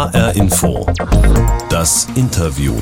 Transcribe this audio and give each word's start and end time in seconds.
HR 0.00 0.34
Info. 0.34 0.86
Das 1.68 2.08
Interview. 2.14 2.72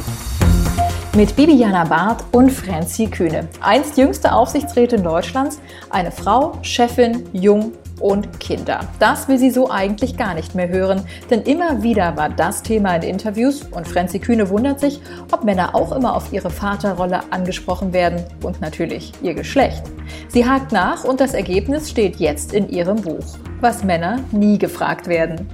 Mit 1.16 1.34
Bibiana 1.34 1.82
Barth 1.82 2.24
und 2.30 2.48
Franzi 2.52 3.08
Kühne. 3.08 3.48
Einst 3.60 3.98
jüngste 3.98 4.32
Aufsichtsrätin 4.32 5.02
Deutschlands, 5.02 5.58
eine 5.90 6.12
Frau, 6.12 6.56
Chefin, 6.62 7.28
jung 7.32 7.72
und 7.98 8.38
Kinder. 8.38 8.82
Das 9.00 9.26
will 9.26 9.36
sie 9.36 9.50
so 9.50 9.68
eigentlich 9.68 10.16
gar 10.16 10.34
nicht 10.34 10.54
mehr 10.54 10.68
hören, 10.68 11.02
denn 11.28 11.42
immer 11.42 11.82
wieder 11.82 12.16
war 12.16 12.28
das 12.28 12.62
Thema 12.62 12.94
in 12.94 13.02
Interviews 13.02 13.62
und 13.72 13.88
Franzi 13.88 14.20
Kühne 14.20 14.48
wundert 14.48 14.78
sich, 14.78 15.00
ob 15.32 15.42
Männer 15.42 15.74
auch 15.74 15.90
immer 15.90 16.14
auf 16.14 16.32
ihre 16.32 16.50
Vaterrolle 16.50 17.22
angesprochen 17.32 17.92
werden 17.92 18.22
und 18.44 18.60
natürlich 18.60 19.12
ihr 19.22 19.34
Geschlecht. 19.34 19.82
Sie 20.28 20.48
hakt 20.48 20.70
nach 20.70 21.02
und 21.02 21.18
das 21.18 21.34
Ergebnis 21.34 21.90
steht 21.90 22.20
jetzt 22.20 22.52
in 22.52 22.68
ihrem 22.68 23.02
Buch, 23.02 23.38
was 23.60 23.82
Männer 23.82 24.20
nie 24.30 24.56
gefragt 24.56 25.08
werden. 25.08 25.48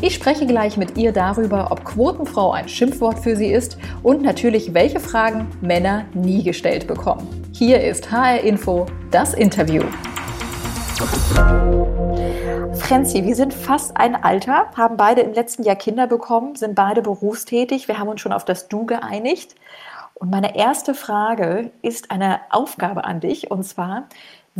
Ich 0.00 0.14
spreche 0.14 0.46
gleich 0.46 0.76
mit 0.76 0.96
ihr 0.96 1.10
darüber, 1.10 1.72
ob 1.72 1.84
Quotenfrau 1.84 2.52
ein 2.52 2.68
Schimpfwort 2.68 3.18
für 3.18 3.34
sie 3.34 3.50
ist 3.50 3.78
und 4.04 4.22
natürlich, 4.22 4.72
welche 4.72 5.00
Fragen 5.00 5.48
Männer 5.60 6.04
nie 6.14 6.44
gestellt 6.44 6.86
bekommen. 6.86 7.26
Hier 7.52 7.82
ist 7.82 8.12
HR 8.12 8.42
Info, 8.42 8.86
das 9.10 9.34
Interview. 9.34 9.82
Franzi, 12.74 13.24
wir 13.24 13.34
sind 13.34 13.52
fast 13.52 13.96
ein 13.96 14.14
Alter, 14.14 14.70
haben 14.76 14.96
beide 14.96 15.22
im 15.22 15.32
letzten 15.32 15.64
Jahr 15.64 15.74
Kinder 15.74 16.06
bekommen, 16.06 16.54
sind 16.54 16.76
beide 16.76 17.02
berufstätig. 17.02 17.88
Wir 17.88 17.98
haben 17.98 18.08
uns 18.08 18.20
schon 18.20 18.32
auf 18.32 18.44
das 18.44 18.68
Du 18.68 18.86
geeinigt. 18.86 19.56
Und 20.14 20.30
meine 20.30 20.56
erste 20.56 20.94
Frage 20.94 21.72
ist 21.82 22.12
eine 22.12 22.40
Aufgabe 22.50 23.04
an 23.04 23.18
dich. 23.18 23.50
Und 23.50 23.64
zwar 23.64 24.08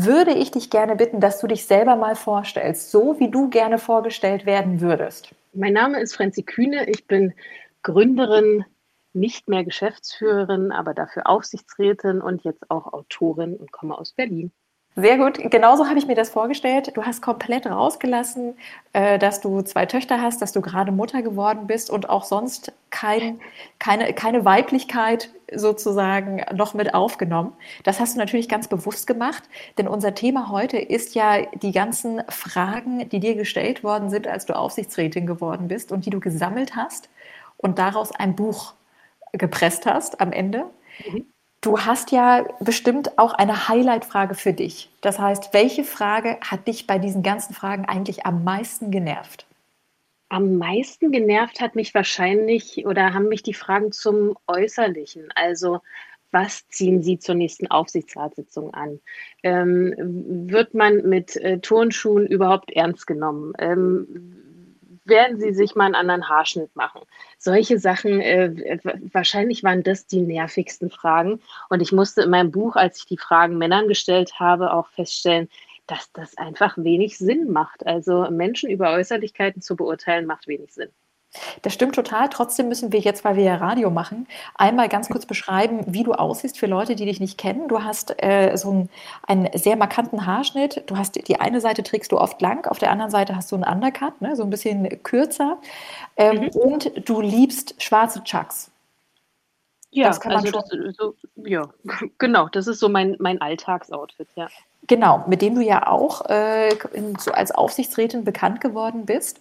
würde 0.05 0.33
ich 0.33 0.51
dich 0.52 0.70
gerne 0.70 0.95
bitten, 0.95 1.20
dass 1.20 1.41
du 1.41 1.47
dich 1.47 1.66
selber 1.66 1.97
mal 1.97 2.15
vorstellst, 2.15 2.91
so 2.91 3.19
wie 3.19 3.30
du 3.30 3.48
gerne 3.48 3.79
vorgestellt 3.79 4.47
werden 4.47 4.80
würdest. 4.80 5.34
Mein 5.52 5.73
Name 5.73 6.01
ist 6.01 6.15
Franzi 6.15 6.45
Kühne. 6.45 6.88
Ich 6.88 7.07
bin 7.07 7.34
Gründerin, 7.83 8.65
nicht 9.13 9.49
mehr 9.49 9.65
Geschäftsführerin, 9.65 10.71
aber 10.71 10.95
dafür 10.95 11.27
Aufsichtsrätin 11.27 12.21
und 12.21 12.45
jetzt 12.45 12.71
auch 12.71 12.93
Autorin 12.93 13.57
und 13.57 13.73
komme 13.73 13.99
aus 13.99 14.13
Berlin. 14.13 14.52
Sehr 15.01 15.16
gut. 15.16 15.38
Genauso 15.52 15.87
habe 15.87 15.96
ich 15.96 16.09
mir 16.09 16.16
das 16.16 16.30
vorgestellt. 16.30 16.96
Du 16.96 17.04
hast 17.04 17.23
komplett 17.23 17.68
rausgelassen, 17.68 18.57
äh, 18.93 19.16
dass 19.16 19.40
du 19.40 19.63
zwei 19.63 19.87
Töchter 19.87 20.21
hast, 20.21 20.43
dass 20.43 20.51
du 20.51 20.60
gerade 20.60 20.90
Mutter 20.90 21.23
geworden 21.23 21.68
bist 21.68 21.88
und 21.88 22.10
auch 22.10 22.24
sonst 22.24 22.73
kein, 22.90 23.38
keine, 23.79 24.13
keine 24.13 24.45
Weiblichkeit 24.45 25.30
sozusagen 25.55 26.45
noch 26.52 26.74
mit 26.74 26.95
aufgenommen. 26.95 27.52
Das 27.85 28.01
hast 28.01 28.16
du 28.16 28.18
natürlich 28.18 28.49
ganz 28.49 28.66
bewusst 28.66 29.07
gemacht, 29.07 29.45
denn 29.79 29.87
unser 29.87 30.16
Thema 30.16 30.49
heute 30.51 30.79
ist 30.79 31.15
ja 31.15 31.46
die 31.55 31.71
ganzen 31.71 32.21
Fragen, 32.29 33.09
die 33.09 33.21
dir 33.21 33.37
gestellt 33.37 33.85
worden 33.85 34.10
sind, 34.10 34.27
als 34.27 34.46
du 34.46 34.57
Aufsichtsrätin 34.57 35.29
geworden 35.29 35.68
bist 35.68 35.93
und 35.93 36.07
die 36.07 36.10
du 36.10 36.18
gesammelt 36.18 36.74
hast 36.74 37.09
und 37.57 37.79
daraus 37.79 38.10
ein 38.10 38.35
Buch 38.35 38.74
gepresst 39.33 39.87
hast 39.87 40.21
am 40.21 40.33
Ende. 40.33 40.65
Mhm. 41.07 41.27
Du 41.60 41.80
hast 41.80 42.12
ja 42.12 42.46
bestimmt 42.60 43.18
auch 43.18 43.32
eine 43.34 43.68
Highlight-Frage 43.68 44.34
für 44.34 44.52
dich. 44.52 44.90
Das 45.01 45.18
heißt, 45.18 45.52
welche 45.52 45.82
Frage 45.82 46.38
hat 46.40 46.68
dich 46.68 46.87
bei 46.87 46.98
diesen 46.98 47.23
ganzen 47.23 47.52
Fragen 47.52 47.84
eigentlich 47.84 48.24
am 48.24 48.45
meisten 48.45 48.92
genervt? 48.92 49.46
Am 50.28 50.56
meisten 50.59 51.10
genervt 51.10 51.60
hat 51.60 51.74
mich 51.74 51.95
wahrscheinlich 51.95 52.87
oder 52.87 53.12
haben 53.12 53.28
mich 53.28 53.42
die 53.42 53.54
Fragen 53.54 53.90
zum 53.90 54.37
Äußerlichen. 54.46 55.30
Also, 55.34 55.80
was 56.30 56.68
ziehen 56.68 57.02
Sie 57.02 57.18
zur 57.18 57.34
nächsten 57.34 57.66
Aufsichtsratssitzung 57.68 58.72
an? 58.74 59.00
Ähm, 59.43 59.95
wird 60.48 60.74
man 60.74 61.09
mit 61.09 61.37
äh, 61.37 61.59
Turnschuhen 61.59 62.26
überhaupt 62.26 62.70
ernst 62.70 63.06
genommen? 63.06 63.54
Ähm, 63.59 64.47
werden 65.09 65.41
Sie 65.41 65.53
sich 65.53 65.75
mal 65.75 65.87
einen 65.87 65.94
anderen 65.94 66.28
Haarschnitt 66.28 66.75
machen? 66.76 67.03
Solche 67.38 67.78
Sachen, 67.78 68.20
äh, 68.20 68.78
wahrscheinlich 69.12 69.62
waren 69.65 69.82
das 69.82 70.06
die 70.06 70.20
nervigsten 70.20 70.91
Fragen. 70.91 71.41
Und 71.69 71.81
ich 71.81 71.92
musste 71.92 72.22
in 72.22 72.31
meinem 72.31 72.50
Buch, 72.50 72.76
als 72.76 72.99
ich 72.99 73.06
die 73.06 73.19
Fragen 73.19 73.59
Männern 73.59 73.88
gestellt 73.88 74.38
habe, 74.38 74.72
auch 74.72 74.88
feststellen, 74.88 75.49
dass 75.87 76.12
das 76.12 76.37
einfach 76.37 76.77
wenig 76.77 77.19
Sinn 77.19 77.50
macht. 77.50 77.87
Also 77.87 78.31
Menschen 78.31 78.71
über 78.71 78.93
Äußerlichkeiten 78.93 79.62
zu 79.62 79.77
beurteilen, 79.77 80.27
macht 80.27 80.47
wenig 80.47 80.72
Sinn. 80.75 80.91
Das 81.62 81.75
stimmt 81.75 81.94
total. 81.94 82.28
Trotzdem 82.31 82.69
müssen 82.69 82.93
wir 82.93 83.00
jetzt, 83.00 83.25
weil 83.25 83.37
wir 83.37 83.44
ja 83.44 83.56
Radio 83.56 83.91
machen, 83.91 84.27
einmal 84.55 84.89
ganz 84.89 85.09
kurz 85.09 85.27
beschreiben, 85.27 85.84
wie 85.87 86.03
du 86.03 86.12
aussiehst 86.12 86.59
für 86.59 86.66
Leute, 86.66 86.97
die 86.97 87.05
dich 87.05 87.21
nicht 87.21 87.37
kennen. 87.37 87.69
Du 87.69 87.83
hast 87.83 88.15
äh, 88.22 88.56
so 88.56 88.71
einen, 88.71 88.91
einen, 89.27 89.59
sehr 89.59 89.77
markanten 89.77 90.25
Haarschnitt. 90.25 90.84
Du 90.87 90.97
hast 90.97 91.16
die 91.28 91.41
eine 91.41 91.61
Seite 91.61 91.83
trägst 91.83 92.12
du 92.12 92.19
oft 92.19 92.41
lang, 92.41 92.66
auf 92.66 92.78
der 92.78 92.91
anderen 92.91 93.11
Seite 93.11 93.37
hast 93.37 93.53
du 93.53 93.56
einen 93.56 93.65
Undercut, 93.65 94.21
ne, 94.21 94.37
so 94.37 94.43
ein 94.43 94.50
bisschen 94.50 95.03
kürzer. 95.03 95.59
Ähm, 96.16 96.41
mhm. 96.41 96.49
Und 96.49 97.09
du 97.09 97.21
liebst 97.21 97.81
schwarze 97.83 98.25
Chucks. 98.25 98.71
Ja, 99.91 100.09
das 100.09 100.21
also 100.21 100.50
das, 100.50 100.69
so, 100.97 101.15
ja, 101.37 101.69
genau. 102.19 102.49
Das 102.49 102.66
ist 102.66 102.78
so 102.78 102.89
mein, 102.89 103.16
mein 103.19 103.41
Alltagsoutfit, 103.41 104.28
ja. 104.34 104.49
Genau, 104.87 105.25
mit 105.27 105.43
dem 105.43 105.55
du 105.55 105.61
ja 105.61 105.87
auch 105.87 106.25
äh, 106.31 106.71
so 107.19 107.33
als 107.33 107.50
Aufsichtsrätin 107.50 108.25
bekannt 108.25 108.62
geworden 108.62 109.05
bist 109.05 109.39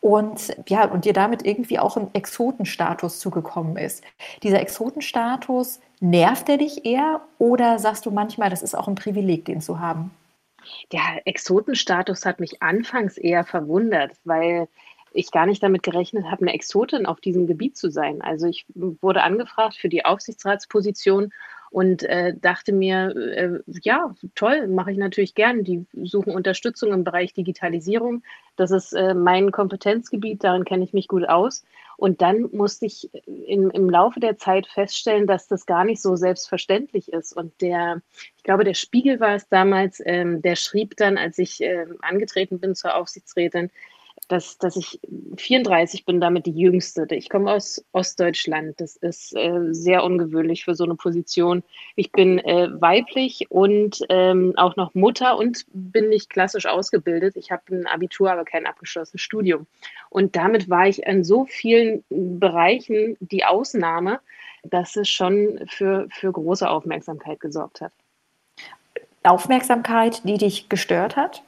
und 0.00 0.54
ja, 0.68 0.84
und 0.84 1.06
dir 1.06 1.14
damit 1.14 1.46
irgendwie 1.46 1.78
auch 1.78 1.96
ein 1.96 2.12
Exotenstatus 2.12 3.18
zugekommen 3.18 3.78
ist. 3.78 4.04
Dieser 4.42 4.60
Exotenstatus, 4.60 5.80
nervt 6.00 6.48
er 6.48 6.56
dich 6.56 6.84
eher 6.84 7.20
oder 7.38 7.78
sagst 7.78 8.06
du 8.06 8.10
manchmal, 8.10 8.50
das 8.50 8.62
ist 8.62 8.74
auch 8.74 8.88
ein 8.88 8.94
Privileg, 8.94 9.44
den 9.44 9.60
zu 9.60 9.78
haben? 9.78 10.10
Der 10.92 11.22
Exotenstatus 11.24 12.26
hat 12.26 12.40
mich 12.40 12.62
anfangs 12.62 13.16
eher 13.16 13.44
verwundert, 13.44 14.12
weil 14.24 14.68
ich 15.12 15.30
gar 15.30 15.46
nicht 15.46 15.62
damit 15.62 15.82
gerechnet 15.82 16.26
habe, 16.26 16.42
eine 16.42 16.52
Exotin 16.52 17.06
auf 17.06 17.20
diesem 17.20 17.46
Gebiet 17.46 17.76
zu 17.76 17.90
sein. 17.90 18.22
Also 18.22 18.46
ich 18.46 18.66
wurde 18.74 19.22
angefragt 19.22 19.76
für 19.76 19.88
die 19.88 20.04
Aufsichtsratsposition 20.04 21.32
und 21.70 22.02
äh, 22.02 22.34
dachte 22.36 22.72
mir, 22.72 23.14
äh, 23.16 23.60
ja, 23.82 24.12
toll, 24.34 24.66
mache 24.66 24.90
ich 24.90 24.98
natürlich 24.98 25.36
gern. 25.36 25.62
Die 25.62 25.86
suchen 26.02 26.34
Unterstützung 26.34 26.92
im 26.92 27.04
Bereich 27.04 27.32
Digitalisierung. 27.32 28.24
Das 28.56 28.72
ist 28.72 28.92
äh, 28.92 29.14
mein 29.14 29.52
Kompetenzgebiet, 29.52 30.42
darin 30.42 30.64
kenne 30.64 30.84
ich 30.84 30.92
mich 30.92 31.06
gut 31.06 31.28
aus. 31.28 31.64
Und 31.96 32.22
dann 32.22 32.48
musste 32.52 32.86
ich 32.86 33.10
in, 33.26 33.70
im 33.70 33.88
Laufe 33.88 34.18
der 34.18 34.36
Zeit 34.36 34.66
feststellen, 34.66 35.28
dass 35.28 35.46
das 35.46 35.64
gar 35.64 35.84
nicht 35.84 36.02
so 36.02 36.16
selbstverständlich 36.16 37.12
ist. 37.12 37.36
Und 37.36 37.60
der, 37.60 38.02
ich 38.36 38.42
glaube, 38.42 38.64
der 38.64 38.74
Spiegel 38.74 39.20
war 39.20 39.34
es 39.36 39.48
damals, 39.48 40.02
ähm, 40.04 40.42
der 40.42 40.56
schrieb 40.56 40.96
dann, 40.96 41.18
als 41.18 41.38
ich 41.38 41.60
äh, 41.60 41.86
angetreten 42.00 42.58
bin 42.58 42.74
zur 42.74 42.96
Aufsichtsrätin, 42.96 43.70
dass, 44.30 44.58
dass 44.58 44.76
ich 44.76 45.00
34 45.36 46.04
bin, 46.04 46.20
damit 46.20 46.46
die 46.46 46.52
Jüngste. 46.52 47.04
Ich 47.10 47.28
komme 47.28 47.50
aus 47.50 47.84
Ostdeutschland. 47.90 48.80
Das 48.80 48.94
ist 48.94 49.34
äh, 49.34 49.72
sehr 49.72 50.04
ungewöhnlich 50.04 50.64
für 50.64 50.76
so 50.76 50.84
eine 50.84 50.94
Position. 50.94 51.64
Ich 51.96 52.12
bin 52.12 52.38
äh, 52.38 52.68
weiblich 52.80 53.50
und 53.50 54.00
ähm, 54.08 54.52
auch 54.56 54.76
noch 54.76 54.94
Mutter 54.94 55.36
und 55.36 55.66
bin 55.72 56.10
nicht 56.10 56.30
klassisch 56.30 56.66
ausgebildet. 56.66 57.34
Ich 57.36 57.50
habe 57.50 57.62
ein 57.72 57.88
Abitur, 57.88 58.30
aber 58.30 58.44
kein 58.44 58.66
abgeschlossenes 58.66 59.20
Studium. 59.20 59.66
Und 60.10 60.36
damit 60.36 60.70
war 60.70 60.86
ich 60.86 61.02
in 61.02 61.24
so 61.24 61.44
vielen 61.46 62.04
Bereichen 62.08 63.16
die 63.18 63.44
Ausnahme, 63.44 64.20
dass 64.62 64.94
es 64.94 65.08
schon 65.08 65.60
für, 65.68 66.06
für 66.12 66.30
große 66.30 66.70
Aufmerksamkeit 66.70 67.40
gesorgt 67.40 67.80
hat. 67.80 67.92
Aufmerksamkeit, 69.24 70.22
die 70.24 70.38
dich 70.38 70.68
gestört 70.68 71.16
hat? 71.16 71.42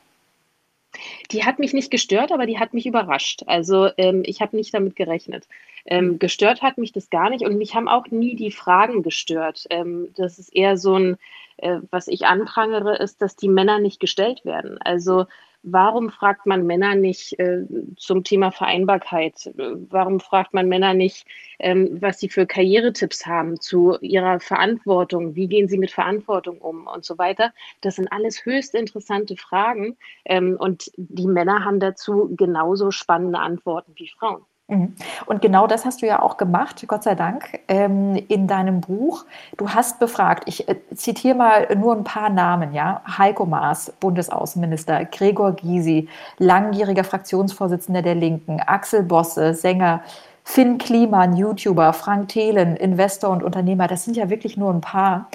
Die 1.31 1.45
hat 1.45 1.59
mich 1.59 1.73
nicht 1.73 1.91
gestört, 1.91 2.33
aber 2.33 2.47
die 2.47 2.59
hat 2.59 2.75
mich 2.75 2.87
überrascht. 2.87 3.43
Also 3.47 3.91
ähm, 3.97 4.23
ich 4.25 4.41
habe 4.41 4.57
nicht 4.57 4.75
damit 4.75 4.97
gerechnet. 4.97 5.49
Ähm, 5.85 6.11
hm. 6.11 6.19
gestört 6.19 6.63
hat 6.63 6.79
mich 6.79 6.93
das 6.93 7.11
gar 7.11 7.31
nicht 7.31 7.45
und 7.45 7.59
mich 7.59 7.75
haben 7.75 7.89
auch 7.89 8.07
nie 8.09 8.37
die 8.37 8.53
Fragen 8.53 9.03
gestört. 9.03 9.67
Ähm, 9.71 10.09
das 10.17 10.39
ist 10.39 10.55
eher 10.55 10.77
so 10.77 10.97
ein, 10.97 11.17
äh, 11.57 11.79
was 11.91 12.09
ich 12.09 12.27
anprangere, 12.27 12.97
ist, 12.97 13.21
dass 13.23 13.37
die 13.37 13.49
Männer 13.49 13.79
nicht 13.79 13.99
gestellt 13.99 14.45
werden. 14.45 14.79
Also 14.83 15.27
Warum 15.65 16.11
fragt 16.11 16.45
man 16.45 16.67
Männer 16.67 16.97
nicht 16.97 17.39
äh, 17.39 17.65
zum 17.97 18.25
Thema 18.25 18.51
Vereinbarkeit? 18.51 19.53
Warum 19.55 20.19
fragt 20.19 20.55
man 20.55 20.69
Männer 20.69 20.93
nicht, 20.93 21.25
ähm, 21.61 21.99
was 22.01 22.19
sie 22.19 22.29
für 22.29 22.47
Karrieretipps 22.47 23.27
haben 23.27 23.61
zu 23.61 23.97
ihrer 24.01 24.41
Verantwortung? 24.41 25.37
Wie 25.37 25.47
gehen 25.47 25.69
sie 25.69 25.79
mit 25.79 25.93
Verantwortung 25.93 26.59
um 26.59 26.89
und 26.89 27.05
so 27.05 27.17
weiter? 27.17 27.53
Das 27.81 27.97
sind 27.97 28.11
alles 28.11 28.45
höchst 28.45 28.75
interessante 28.75 29.37
Fragen. 29.37 29.97
Ähm, 30.25 30.57
und 30.59 30.91
die 30.97 31.29
Männer 31.29 31.65
haben 31.65 31.79
dazu 31.79 32.35
genauso 32.37 32.91
spannende 32.91 33.39
Antworten 33.39 33.93
wie 33.97 34.09
Frauen. 34.09 34.45
Mhm. 34.73 34.95
Und 35.27 35.43
genau 35.43 35.67
das 35.67 35.85
hast 35.85 36.01
du 36.01 36.07
ja 36.07 36.23
auch 36.23 36.39
gemacht, 36.39 36.83
Gott 36.89 37.03
sei 37.03 37.15
Dank, 37.15 37.61
ähm, 37.69 38.17
in 38.29 38.47
deinem 38.47 38.81
Buch. 38.81 39.27
Du 39.59 39.69
hast 39.69 39.99
befragt, 39.99 40.45
ich 40.47 40.67
äh, 40.67 40.77
zitiere 40.95 41.37
mal 41.37 41.77
nur 41.77 41.95
ein 41.95 42.05
paar 42.05 42.31
Namen, 42.31 42.73
ja. 42.73 43.03
Heiko 43.19 43.45
Maas, 43.45 43.93
Bundesaußenminister, 44.01 45.05
Gregor 45.05 45.53
Gysi, 45.53 46.09
langjähriger 46.39 47.05
Fraktionsvorsitzender 47.05 48.01
der 48.01 48.15
Linken, 48.15 48.61
Axel 48.61 49.03
Bosse, 49.03 49.53
Sänger, 49.53 50.01
Finn 50.43 50.79
Kliman, 50.79 51.37
YouTuber, 51.37 51.93
Frank 51.93 52.29
Thelen, 52.29 52.77
Investor 52.77 53.31
und 53.31 53.43
Unternehmer. 53.43 53.89
Das 53.89 54.05
sind 54.05 54.17
ja 54.17 54.31
wirklich 54.31 54.57
nur 54.57 54.73
ein 54.73 54.81
paar, 54.81 55.29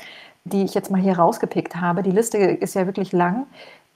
die 0.46 0.64
ich 0.64 0.74
jetzt 0.74 0.90
mal 0.90 1.00
hier 1.00 1.18
rausgepickt 1.18 1.76
habe. 1.76 2.02
Die 2.02 2.12
Liste 2.12 2.40
ist 2.40 2.74
ja 2.74 2.88
wirklich 2.88 3.12
lang. 3.12 3.46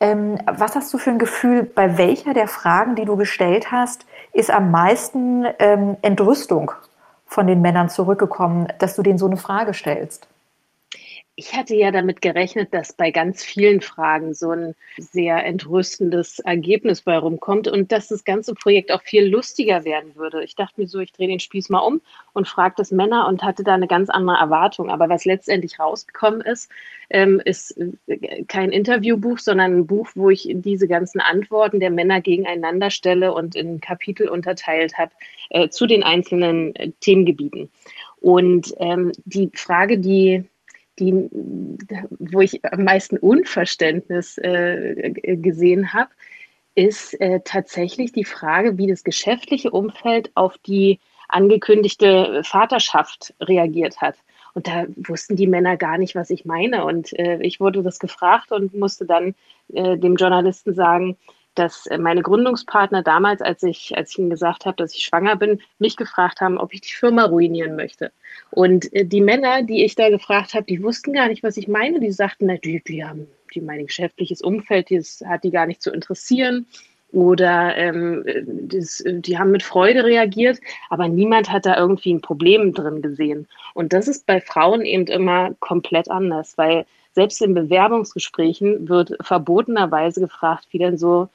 Ähm, 0.02 0.40
was 0.46 0.76
hast 0.76 0.92
du 0.94 0.98
für 0.98 1.12
ein 1.12 1.20
Gefühl, 1.20 1.64
bei 1.64 1.98
welcher 1.98 2.34
der 2.34 2.48
Fragen, 2.48 2.96
die 2.96 3.06
du 3.06 3.16
gestellt 3.18 3.72
hast, 3.72 4.06
ist 4.33 4.51
am 4.51 4.72
meisten 4.72 5.45
ähm, 5.60 5.98
Entrüstung 6.01 6.72
von 7.25 7.48
den 7.48 7.62
Männern 7.62 7.89
zurückgekommen, 7.89 8.68
dass 8.80 8.95
du 8.95 9.04
denen 9.04 9.18
so 9.18 9.25
eine 9.25 9.38
Frage 9.38 9.74
stellst? 9.74 10.28
Ich 11.36 11.56
hatte 11.56 11.75
ja 11.75 11.92
damit 11.92 12.22
gerechnet, 12.22 12.74
dass 12.74 12.92
bei 12.92 13.10
ganz 13.10 13.42
vielen 13.42 13.80
Fragen 13.80 14.33
so 14.33 14.51
ein 14.51 14.75
sehr 14.98 15.45
entrüstendes 15.45 16.39
Ergebnis 16.39 17.01
bei 17.01 17.18
rumkommt 17.18 17.69
und 17.69 17.92
dass 17.94 18.10
das 18.10 18.25
ganze 18.25 18.54
Projekt 18.54 18.92
auch 18.92 19.01
viel 19.01 19.28
lustiger 19.28 19.86
werden 19.86 20.16
würde. 20.16 20.44
Ich 20.44 20.56
dachte 20.56 20.81
mir 20.81 20.88
so, 20.88 21.00
ich 21.00 21.13
drehe 21.13 21.30
den 21.30 21.39
Spieß 21.39 21.69
mal 21.69 21.80
um 21.80 22.01
und 22.33 22.50
frage 22.50 22.75
das 22.78 22.92
Männer 22.92 23.28
und 23.28 23.44
hatte 23.44 23.63
da 23.63 23.74
eine 23.74 23.88
ganz 23.88 24.10
andere 24.10 24.38
Erwartung. 24.38 24.89
Aber 24.89 25.07
was 25.07 25.24
letztendlich 25.24 25.80
rausgekommen 25.80 26.42
ist, 26.42 26.69
ähm, 27.10 27.42
ist 27.44 27.77
äh, 28.07 28.44
kein 28.44 28.72
Interviewbuch, 28.72 29.39
sondern 29.39 29.77
ein 29.77 29.88
Buch, 29.88 30.10
wo 30.16 30.30
ich 30.30 30.50
diese 30.51 30.88
ganzen 30.89 31.22
Antworten 31.22 31.80
der 31.80 31.92
Männer 31.92 32.19
gegeneinander 32.19 32.89
stelle 32.89 33.34
und 33.34 33.56
in 33.56 33.80
Kapitel 33.80 34.27
unterteilt 34.27 34.98
habe 34.98 35.12
äh, 35.50 35.69
zu 35.69 35.88
den 35.88 36.04
einzelnen 36.04 36.75
äh, 36.75 36.92
Themengebieten. 37.00 37.69
Und 38.19 38.74
ähm, 38.77 39.13
die 39.25 39.50
Frage, 39.56 39.98
die 39.98 40.45
die, 41.00 41.30
wo 42.20 42.42
ich 42.42 42.64
am 42.66 42.84
meisten 42.84 43.18
Unverständnis 43.18 44.38
äh, 44.38 45.12
gesehen 45.38 45.94
habe, 45.94 46.10
ist 46.76 47.20
äh, 47.20 47.42
tatsächlich 47.44 48.12
die 48.12 48.24
Frage, 48.24 48.78
wie 48.78 48.88
das 48.88 49.04
geschäftliche 49.04 49.72
Umfeld 49.72 50.32
auf 50.36 50.58
die 50.60 51.00
angekündigte 51.28 52.42
Vaterschaft 52.44 53.34
reagiert 53.42 54.02
hat. 54.02 54.16
Und 54.54 54.68
da 54.68 54.86
wussten 54.98 55.36
die 55.38 55.48
Männer 55.48 55.78
gar 55.78 55.98
nicht, 55.98 56.16
was 56.16 56.30
ich 56.30 56.44
meine. 56.44 56.84
Und 56.86 57.18
äh, 57.18 57.42
ich 57.42 57.60
wurde 57.60 57.84
das 57.84 58.00
gefragt 58.00 58.52
und 58.52 58.74
musste 58.74 59.06
dann 59.06 59.34
äh, 59.74 59.98
dem 59.98 60.16
Journalisten 60.16 60.74
sagen, 60.74 61.18
dass 61.56 61.86
äh, 61.88 61.98
meine 61.98 62.21
Gründungspartner 62.21 63.03
damals, 63.03 63.42
als 63.42 63.63
ich, 63.63 63.95
als 63.98 64.12
ich 64.12 64.19
ihnen 64.19 64.30
gesagt 64.30 64.65
habe, 64.65 64.77
dass 64.77 64.95
ich 64.95 65.03
schwanger 65.03 65.36
bin, 65.36 65.62
mich 65.80 65.98
gefragt 65.98 66.42
haben, 66.42 66.57
ob 66.57 66.74
ich 66.74 66.81
die 66.81 66.94
Firma 66.94 67.25
ruinieren 67.25 67.75
möchte. 67.75 68.12
Und 68.51 68.92
äh, 68.94 69.06
die 69.06 69.21
Männer, 69.21 69.63
die 69.63 69.83
ich 69.83 69.95
da 69.95 70.09
gefragt 70.09 70.53
habe, 70.53 70.65
die 70.65 70.81
wussten 70.81 71.13
gar 71.13 71.27
nicht, 71.27 71.44
was 71.44 71.57
ich 71.57 71.68
meine. 71.68 72.00
Die 72.00 72.12
sagten, 72.12 72.45
na, 72.48 72.57
die, 72.57 72.81
die 72.83 73.03
haben 73.03 73.27
die 73.53 73.62
mein 73.62 73.86
geschäftliches 73.86 74.42
Umfeld, 74.42 74.92
das 74.92 75.21
hat 75.25 75.44
die 75.44 75.51
gar 75.51 75.65
nicht 75.65 75.81
zu 75.81 75.92
interessieren. 75.92 76.68
Oder 77.12 77.75
ähm, 77.75 78.24
das, 78.46 79.04
die 79.06 79.38
haben 79.38 79.52
mit 79.52 79.63
Freude 79.63 80.06
reagiert, 80.06 80.60
aber 80.90 81.08
niemand 81.08 81.52
hat 81.52 81.66
da 81.66 81.78
irgendwie 81.78 82.13
ein 82.13 82.22
Problem 82.22 82.74
drin 82.74 83.02
gesehen. 83.02 83.48
Und 83.74 83.92
das 83.92 84.08
ist 84.08 84.25
bei 84.25 84.40
Frauen 84.40 84.81
eben 84.81 85.08
immer 85.08 85.54
komplett 85.60 86.10
anders, 86.10 86.58
weil 86.58 86.86
selbst 87.13 87.42
in 87.42 87.54
Bewerbungsgesprächen 87.54 88.88
wird 88.88 89.18
verbotenerweise 89.22 90.22
gefragt, 90.22 90.68
wie 90.72 90.78
denn 90.78 90.98
so 90.98 91.28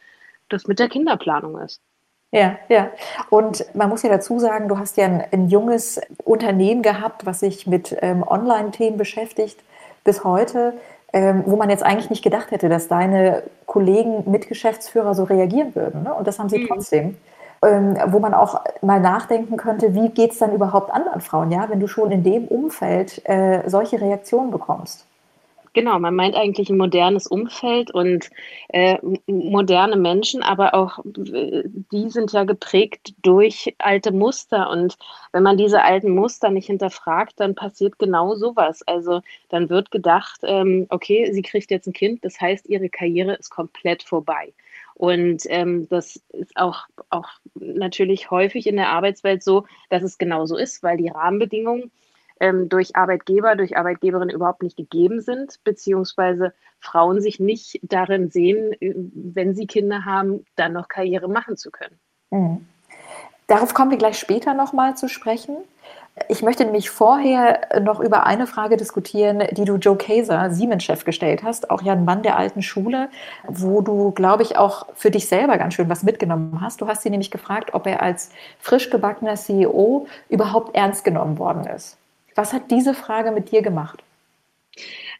das 0.48 0.66
mit 0.66 0.78
der 0.78 0.88
Kinderplanung 0.88 1.58
ist. 1.60 1.80
Ja, 2.32 2.58
ja. 2.68 2.90
Und 3.30 3.64
man 3.74 3.88
muss 3.88 4.02
ja 4.02 4.10
dazu 4.10 4.38
sagen, 4.38 4.68
du 4.68 4.78
hast 4.78 4.96
ja 4.96 5.04
ein, 5.04 5.24
ein 5.30 5.48
junges 5.48 6.00
Unternehmen 6.24 6.82
gehabt, 6.82 7.26
was 7.26 7.40
sich 7.40 7.66
mit 7.66 7.96
ähm, 8.00 8.22
Online-Themen 8.26 8.96
beschäftigt 8.96 9.58
bis 10.04 10.24
heute, 10.24 10.74
ähm, 11.12 11.44
wo 11.46 11.56
man 11.56 11.70
jetzt 11.70 11.82
eigentlich 11.82 12.10
nicht 12.10 12.22
gedacht 12.22 12.50
hätte, 12.50 12.68
dass 12.68 12.88
deine 12.88 13.42
Kollegen, 13.66 14.30
Mitgeschäftsführer 14.30 15.14
so 15.14 15.24
reagieren 15.24 15.74
würden. 15.74 16.02
Ne? 16.02 16.14
Und 16.14 16.26
das 16.26 16.38
haben 16.38 16.48
sie 16.48 16.58
mhm. 16.58 16.68
trotzdem. 16.68 17.16
Ähm, 17.62 17.96
wo 18.08 18.18
man 18.18 18.34
auch 18.34 18.60
mal 18.82 19.00
nachdenken 19.00 19.56
könnte, 19.56 19.94
wie 19.94 20.10
geht 20.10 20.32
es 20.32 20.38
dann 20.38 20.52
überhaupt 20.52 20.92
anderen 20.92 21.22
Frauen, 21.22 21.50
ja, 21.50 21.68
wenn 21.70 21.80
du 21.80 21.88
schon 21.88 22.10
in 22.10 22.22
dem 22.22 22.46
Umfeld 22.48 23.22
äh, 23.24 23.62
solche 23.66 23.98
Reaktionen 23.98 24.50
bekommst? 24.50 25.06
Genau, 25.76 25.98
man 25.98 26.14
meint 26.16 26.34
eigentlich 26.34 26.70
ein 26.70 26.78
modernes 26.78 27.26
Umfeld 27.26 27.90
und 27.90 28.30
äh, 28.68 28.96
moderne 29.26 29.96
Menschen, 29.96 30.42
aber 30.42 30.72
auch 30.72 31.00
die 31.04 32.08
sind 32.08 32.32
ja 32.32 32.44
geprägt 32.44 33.12
durch 33.22 33.74
alte 33.76 34.10
Muster. 34.10 34.70
Und 34.70 34.96
wenn 35.32 35.42
man 35.42 35.58
diese 35.58 35.82
alten 35.82 36.14
Muster 36.14 36.48
nicht 36.48 36.64
hinterfragt, 36.68 37.34
dann 37.40 37.54
passiert 37.54 37.98
genau 37.98 38.36
sowas. 38.36 38.82
Also 38.86 39.20
dann 39.50 39.68
wird 39.68 39.90
gedacht, 39.90 40.40
ähm, 40.44 40.86
okay, 40.88 41.30
sie 41.32 41.42
kriegt 41.42 41.70
jetzt 41.70 41.86
ein 41.86 41.92
Kind, 41.92 42.24
das 42.24 42.40
heißt, 42.40 42.70
ihre 42.70 42.88
Karriere 42.88 43.34
ist 43.34 43.50
komplett 43.50 44.02
vorbei. 44.02 44.54
Und 44.94 45.42
ähm, 45.48 45.86
das 45.90 46.22
ist 46.30 46.56
auch, 46.56 46.86
auch 47.10 47.28
natürlich 47.54 48.30
häufig 48.30 48.66
in 48.66 48.76
der 48.76 48.88
Arbeitswelt 48.88 49.42
so, 49.42 49.66
dass 49.90 50.02
es 50.02 50.16
genauso 50.16 50.56
ist, 50.56 50.82
weil 50.82 50.96
die 50.96 51.08
Rahmenbedingungen 51.08 51.90
ähm, 52.40 52.68
durch 52.68 52.96
Arbeitgeber, 52.96 53.56
durch 53.56 53.76
Arbeitgeberinnen 53.76 54.34
überhaupt 54.34 54.62
nicht 54.62 54.76
gegeben 54.76 55.20
sind, 55.20 55.62
beziehungsweise 55.64 56.52
Frauen 56.80 57.20
sich 57.20 57.40
nicht 57.40 57.80
darin 57.82 58.30
sehen, 58.30 58.72
äh, 58.80 58.94
wenn 58.94 59.54
sie 59.54 59.66
Kinder 59.66 60.04
haben, 60.04 60.44
dann 60.56 60.72
noch 60.72 60.88
Karriere 60.88 61.28
machen 61.28 61.56
zu 61.56 61.70
können. 61.70 61.98
Mhm. 62.30 62.66
Darauf 63.46 63.74
kommen 63.74 63.92
wir 63.92 63.98
gleich 63.98 64.18
später 64.18 64.54
nochmal 64.54 64.96
zu 64.96 65.08
sprechen. 65.08 65.56
Ich 66.28 66.42
möchte 66.42 66.64
nämlich 66.64 66.88
vorher 66.90 67.80
noch 67.80 68.00
über 68.00 68.24
eine 68.24 68.46
Frage 68.46 68.78
diskutieren, 68.78 69.44
die 69.52 69.66
du 69.66 69.76
Joe 69.76 69.96
Kaser, 69.96 70.50
Siemens-Chef, 70.50 71.04
gestellt 71.04 71.42
hast, 71.44 71.70
auch 71.70 71.82
ja 71.82 71.92
ein 71.92 72.06
Mann 72.06 72.22
der 72.22 72.38
alten 72.38 72.62
Schule, 72.62 73.10
wo 73.46 73.82
du, 73.82 74.12
glaube 74.12 74.42
ich, 74.42 74.56
auch 74.56 74.86
für 74.94 75.10
dich 75.10 75.28
selber 75.28 75.58
ganz 75.58 75.74
schön 75.74 75.90
was 75.90 76.02
mitgenommen 76.02 76.60
hast. 76.62 76.80
Du 76.80 76.88
hast 76.88 77.04
ihn 77.04 77.10
nämlich 77.10 77.30
gefragt, 77.30 77.74
ob 77.74 77.86
er 77.86 78.02
als 78.02 78.30
frisch 78.58 78.88
gebackener 78.88 79.36
CEO 79.36 80.06
überhaupt 80.30 80.74
ernst 80.74 81.04
genommen 81.04 81.38
worden 81.38 81.66
ist. 81.66 81.98
Was 82.36 82.52
hat 82.52 82.70
diese 82.70 82.94
Frage 82.94 83.32
mit 83.32 83.50
dir 83.50 83.62
gemacht? 83.62 84.02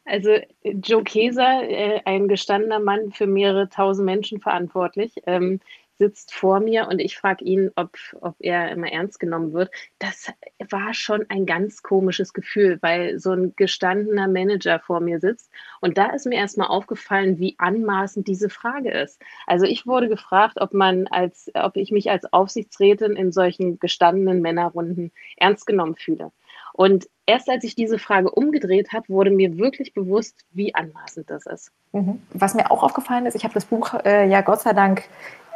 Also 0.05 0.37
Joe 0.63 1.03
Keser, 1.03 1.69
äh, 1.69 2.01
ein 2.05 2.29
gestandener 2.29 2.79
Mann 2.79 3.11
für 3.11 3.27
mehrere 3.27 3.69
tausend 3.69 4.05
Menschen 4.05 4.41
verantwortlich, 4.41 5.15
ähm, 5.27 5.61
sitzt 5.99 6.35
vor 6.35 6.61
mir 6.61 6.89
und 6.89 6.99
ich 6.99 7.17
frage 7.17 7.45
ihn, 7.45 7.71
ob, 7.75 7.97
ob 8.21 8.37
er 8.41 8.71
immer 8.71 8.93
ernst 8.93 9.19
genommen 9.19 9.55
wird. 9.55 9.71
Das 9.99 10.31
war 10.71 10.93
schon 10.93 11.25
ein 11.31 11.47
ganz 11.47 11.83
komisches 11.83 12.35
Gefühl, 12.35 12.79
weil 12.83 13.19
so 13.19 13.33
ein 13.33 13.55
gestandener 13.57 14.29
Manager 14.29 14.79
vor 14.79 15.01
mir 15.01 15.21
sitzt. 15.21 15.51
Und 15.81 15.97
da 15.97 16.11
ist 16.11 16.27
mir 16.27 16.37
erstmal 16.37 16.69
aufgefallen, 16.69 17.39
wie 17.39 17.55
anmaßend 17.59 18.29
diese 18.29 18.51
Frage 18.51 18.91
ist. 18.91 19.21
Also 19.47 19.65
ich 19.65 19.87
wurde 19.87 20.09
gefragt, 20.09 20.59
ob 20.61 20.75
man 20.75 21.07
als, 21.07 21.51
ob 21.55 21.77
ich 21.77 21.91
mich 21.91 22.11
als 22.11 22.31
Aufsichtsrätin 22.31 23.17
in 23.17 23.33
solchen 23.33 23.79
gestandenen 23.79 24.43
Männerrunden 24.43 25.13
ernst 25.39 25.67
genommen 25.67 25.97
fühle. 25.97 26.31
Und 26.77 27.09
erst 27.25 27.49
als 27.49 27.65
ich 27.65 27.75
diese 27.75 27.99
Frage 27.99 28.31
umgedreht 28.31 28.93
habe, 28.93 29.09
wurde 29.09 29.31
mir 29.31 29.57
wirklich 29.57 29.95
bewusst, 29.95 30.35
wie 30.53 30.75
anmaßend 30.75 31.31
das 31.31 31.47
ist. 31.47 31.71
Mhm. 31.93 32.21
Was 32.35 32.55
mir 32.55 32.71
auch 32.71 32.83
aufgefallen 32.83 33.25
ist, 33.25 33.35
ich 33.35 33.45
habe 33.45 33.55
das 33.55 33.65
Buch 33.65 33.95
äh, 34.05 34.29
ja 34.29 34.43
Gott 34.43 34.61
sei 34.61 34.75
Dank 34.75 35.05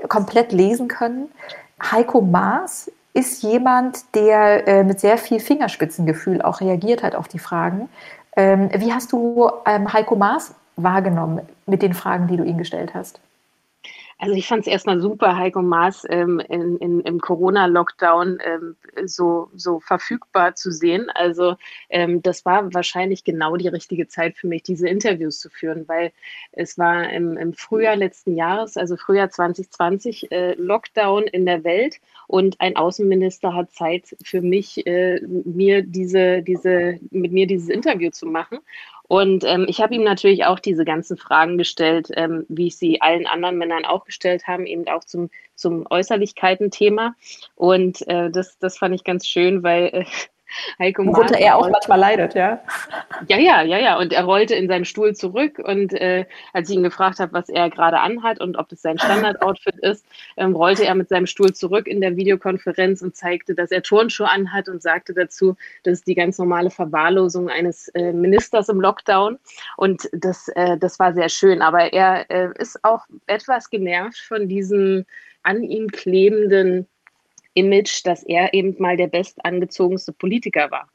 komplett 0.09 0.51
lesen 0.53 0.89
können. 0.89 1.29
Heiko 1.83 2.23
Maas 2.23 2.91
ist 3.13 3.43
jemand, 3.43 4.15
der 4.15 4.67
äh, 4.67 4.83
mit 4.83 4.99
sehr 4.99 5.19
viel 5.19 5.41
Fingerspitzengefühl 5.41 6.41
auch 6.41 6.63
reagiert 6.63 7.03
hat 7.03 7.15
auf 7.15 7.29
die 7.29 7.39
Fragen. 7.39 7.91
Ähm, 8.35 8.71
wie 8.75 8.95
hast 8.95 9.13
du 9.13 9.51
ähm, 9.67 9.93
Heiko 9.93 10.17
Maas 10.17 10.55
wahrgenommen 10.77 11.43
mit 11.67 11.83
den 11.83 11.93
Fragen, 11.93 12.29
die 12.29 12.39
du 12.39 12.45
ihm 12.45 12.57
gestellt 12.57 12.95
hast? 12.95 13.21
Also 14.21 14.35
ich 14.35 14.47
fand 14.47 14.61
es 14.61 14.67
erstmal 14.67 15.01
super, 15.01 15.39
Heiko 15.39 15.63
Maas 15.63 16.07
ähm, 16.11 16.41
in, 16.41 16.77
in, 16.77 17.01
im 17.01 17.21
Corona-Lockdown 17.21 18.39
ähm, 18.45 18.77
so, 19.07 19.49
so 19.55 19.81
verfügbar 19.81 20.55
zu 20.55 20.71
sehen. 20.71 21.09
Also 21.15 21.57
ähm, 21.89 22.21
das 22.21 22.45
war 22.45 22.75
wahrscheinlich 22.75 23.25
genau 23.25 23.57
die 23.57 23.69
richtige 23.69 24.09
Zeit 24.09 24.37
für 24.37 24.47
mich, 24.47 24.63
diese 24.63 24.89
Interviews 24.89 25.41
zu 25.41 25.49
führen, 25.49 25.89
weil 25.89 26.13
es 26.53 26.77
war 26.77 27.11
im, 27.11 27.39
im 27.39 27.55
Frühjahr 27.55 27.97
letzten 27.97 28.37
Jahres, 28.37 28.77
also 28.77 28.99
Frühjahr 28.99 29.31
2020, 29.31 30.31
äh, 30.31 30.53
Lockdown 30.53 31.23
in 31.23 31.47
der 31.47 31.65
Welt 31.65 31.97
und 32.27 32.61
ein 32.61 32.77
Außenminister 32.77 33.55
hat 33.55 33.73
Zeit 33.73 34.15
für 34.23 34.43
mich, 34.43 34.87
äh, 34.87 35.21
mir 35.23 35.83
diese, 35.83 36.43
diese, 36.43 37.01
mit 37.11 37.33
mir 37.33 37.47
dieses 37.47 37.71
Interview 37.71 38.11
zu 38.11 38.27
machen. 38.27 38.59
Und 39.11 39.43
ähm, 39.43 39.67
ich 39.69 39.81
habe 39.81 39.93
ihm 39.93 40.05
natürlich 40.05 40.45
auch 40.45 40.61
diese 40.61 40.85
ganzen 40.85 41.17
Fragen 41.17 41.59
gestellt, 41.59 42.11
ähm, 42.15 42.47
wie 42.49 42.69
ich 42.69 42.77
sie 42.77 43.01
allen 43.01 43.27
anderen 43.27 43.59
Männern 43.59 43.85
auch 43.85 44.05
gestellt 44.05 44.47
habe, 44.47 44.69
eben 44.69 44.87
auch 44.87 45.03
zum, 45.03 45.31
zum 45.57 45.85
Äußerlichkeiten-Thema. 45.91 47.17
Und 47.57 48.07
äh, 48.07 48.31
das, 48.31 48.57
das 48.61 48.79
fand 48.79 48.95
ich 48.95 49.03
ganz 49.03 49.27
schön, 49.27 49.65
weil 49.65 49.87
äh, 49.87 50.05
Heiko 50.79 51.05
Worunter 51.07 51.39
er 51.39 51.57
auch 51.57 51.69
manchmal 51.69 51.99
leidet, 51.99 52.35
ja. 52.35 52.61
Ja, 53.29 53.39
ja, 53.39 53.63
ja, 53.63 53.79
ja. 53.79 53.99
Und 53.99 54.13
er 54.13 54.25
rollte 54.25 54.55
in 54.55 54.69
seinem 54.69 54.85
Stuhl 54.85 55.15
zurück 55.15 55.59
und 55.59 55.93
äh, 55.93 56.27
als 56.53 56.71
ich 56.71 56.77
ihn 56.77 56.83
gefragt 56.83 57.19
habe, 57.21 57.33
was 57.33 57.49
er 57.49 57.71
gerade 57.71 58.01
anhat 58.01 58.41
und 58.41 58.57
ob 58.57 58.69
das 58.69 58.83
sein 58.83 58.99
Standardoutfit 58.99 59.79
ist, 59.83 60.05
ähm, 60.37 60.55
rollte 60.55 60.85
er 60.85 60.95
mit 60.95 61.09
seinem 61.09 61.27
Stuhl 61.27 61.53
zurück 61.53 61.87
in 61.87 62.01
der 62.01 62.17
Videokonferenz 62.17 63.03
und 63.03 63.17
zeigte, 63.17 63.55
dass 63.55 63.71
er 63.71 63.83
Turnschuhe 63.83 64.29
anhat 64.29 64.69
und 64.69 64.83
sagte 64.83 65.15
dazu, 65.15 65.57
das 65.83 66.01
ist 66.01 66.07
die 66.07 66.15
ganz 66.15 66.39
normale 66.39 66.71
Verwahrlosung 66.71 67.49
eines 67.49 67.89
äh, 67.89 68.13
Ministers 68.13 68.69
im 68.69 68.81
Lockdown. 68.81 69.39
Und 69.77 70.09
das, 70.13 70.49
äh, 70.49 70.77
das 70.79 70.99
war 70.99 71.13
sehr 71.13 71.29
schön. 71.29 71.63
Aber 71.63 71.93
er 71.93 72.31
äh, 72.31 72.49
ist 72.59 72.83
auch 72.85 73.07
etwas 73.27 73.71
genervt 73.71 74.19
von 74.19 74.49
diesem 74.49 75.05
an 75.43 75.63
ihm 75.63 75.89
klebenden 75.89 76.87
Image, 77.55 78.05
dass 78.05 78.23
er 78.23 78.55
eben 78.55 78.77
mal 78.79 78.97
der 78.97 79.09
bestangezogenste 79.09 80.13
Politiker 80.13 80.71
war. 80.71 80.89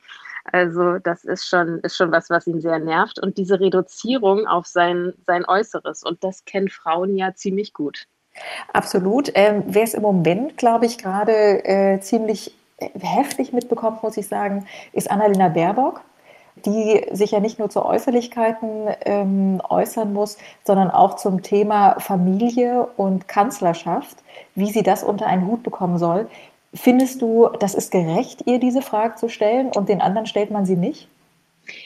Also 0.51 0.99
das 0.99 1.23
ist 1.23 1.47
schon, 1.47 1.79
ist 1.79 1.97
schon 1.97 2.11
was, 2.11 2.29
was 2.29 2.45
ihn 2.47 2.61
sehr 2.61 2.79
nervt. 2.79 3.19
Und 3.19 3.37
diese 3.37 3.59
Reduzierung 3.59 4.45
auf 4.45 4.67
sein, 4.67 5.13
sein 5.25 5.43
Äußeres. 5.45 6.03
Und 6.03 6.23
das 6.23 6.45
kennen 6.45 6.69
Frauen 6.69 7.17
ja 7.17 7.33
ziemlich 7.33 7.73
gut. 7.73 8.07
Absolut. 8.73 9.31
Ähm, 9.33 9.63
Wer 9.65 9.83
es 9.83 9.93
im 9.93 10.03
Moment, 10.03 10.57
glaube 10.57 10.85
ich, 10.85 10.97
gerade 10.97 11.65
äh, 11.65 11.99
ziemlich 11.99 12.53
heftig 12.77 13.53
mitbekommt, 13.53 14.03
muss 14.03 14.17
ich 14.17 14.27
sagen, 14.27 14.67
ist 14.91 15.09
Annalena 15.09 15.47
Baerbock 15.49 16.01
die 16.65 17.05
sich 17.11 17.31
ja 17.31 17.39
nicht 17.39 17.59
nur 17.59 17.69
zu 17.69 17.85
Äußerlichkeiten 17.85 18.87
ähm, 19.01 19.61
äußern 19.67 20.13
muss, 20.13 20.37
sondern 20.63 20.91
auch 20.91 21.15
zum 21.15 21.41
Thema 21.41 21.99
Familie 21.99 22.87
und 22.97 23.27
Kanzlerschaft, 23.27 24.17
wie 24.55 24.71
sie 24.71 24.83
das 24.83 25.03
unter 25.03 25.27
einen 25.27 25.47
Hut 25.47 25.63
bekommen 25.63 25.97
soll. 25.97 26.27
Findest 26.73 27.21
du, 27.21 27.49
das 27.59 27.73
ist 27.73 27.91
gerecht, 27.91 28.43
ihr 28.45 28.59
diese 28.59 28.81
Frage 28.81 29.15
zu 29.15 29.29
stellen 29.29 29.71
und 29.73 29.87
den 29.87 30.01
anderen 30.01 30.27
stellt 30.27 30.51
man 30.51 30.65
sie 30.65 30.75
nicht? 30.75 31.07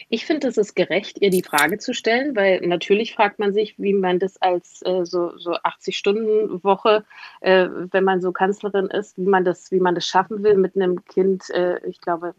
Ich 0.09 0.25
finde, 0.25 0.48
es 0.48 0.57
ist 0.57 0.75
gerecht, 0.75 1.21
ihr 1.21 1.29
die 1.29 1.43
Frage 1.43 1.77
zu 1.77 1.93
stellen, 1.93 2.36
weil 2.36 2.62
natürlich 2.62 3.13
fragt 3.13 3.39
man 3.39 3.53
sich, 3.53 3.75
wie 3.77 3.93
man 3.93 4.19
das 4.19 4.41
als 4.41 4.81
äh, 4.86 5.05
so, 5.05 5.38
so 5.38 5.51
80-Stunden-Woche, 5.51 7.05
äh, 7.41 7.67
wenn 7.91 8.03
man 8.03 8.21
so 8.21 8.31
Kanzlerin 8.31 8.88
ist, 8.88 9.17
wie 9.17 9.27
man 9.27 9.45
das, 9.45 9.71
wie 9.71 9.79
man 9.79 9.95
das 9.95 10.05
schaffen 10.05 10.43
will 10.43 10.55
mit 10.55 10.75
einem 10.75 11.05
Kind, 11.05 11.50
äh, 11.51 11.79
ich 11.88 12.01
glaube, 12.01 12.33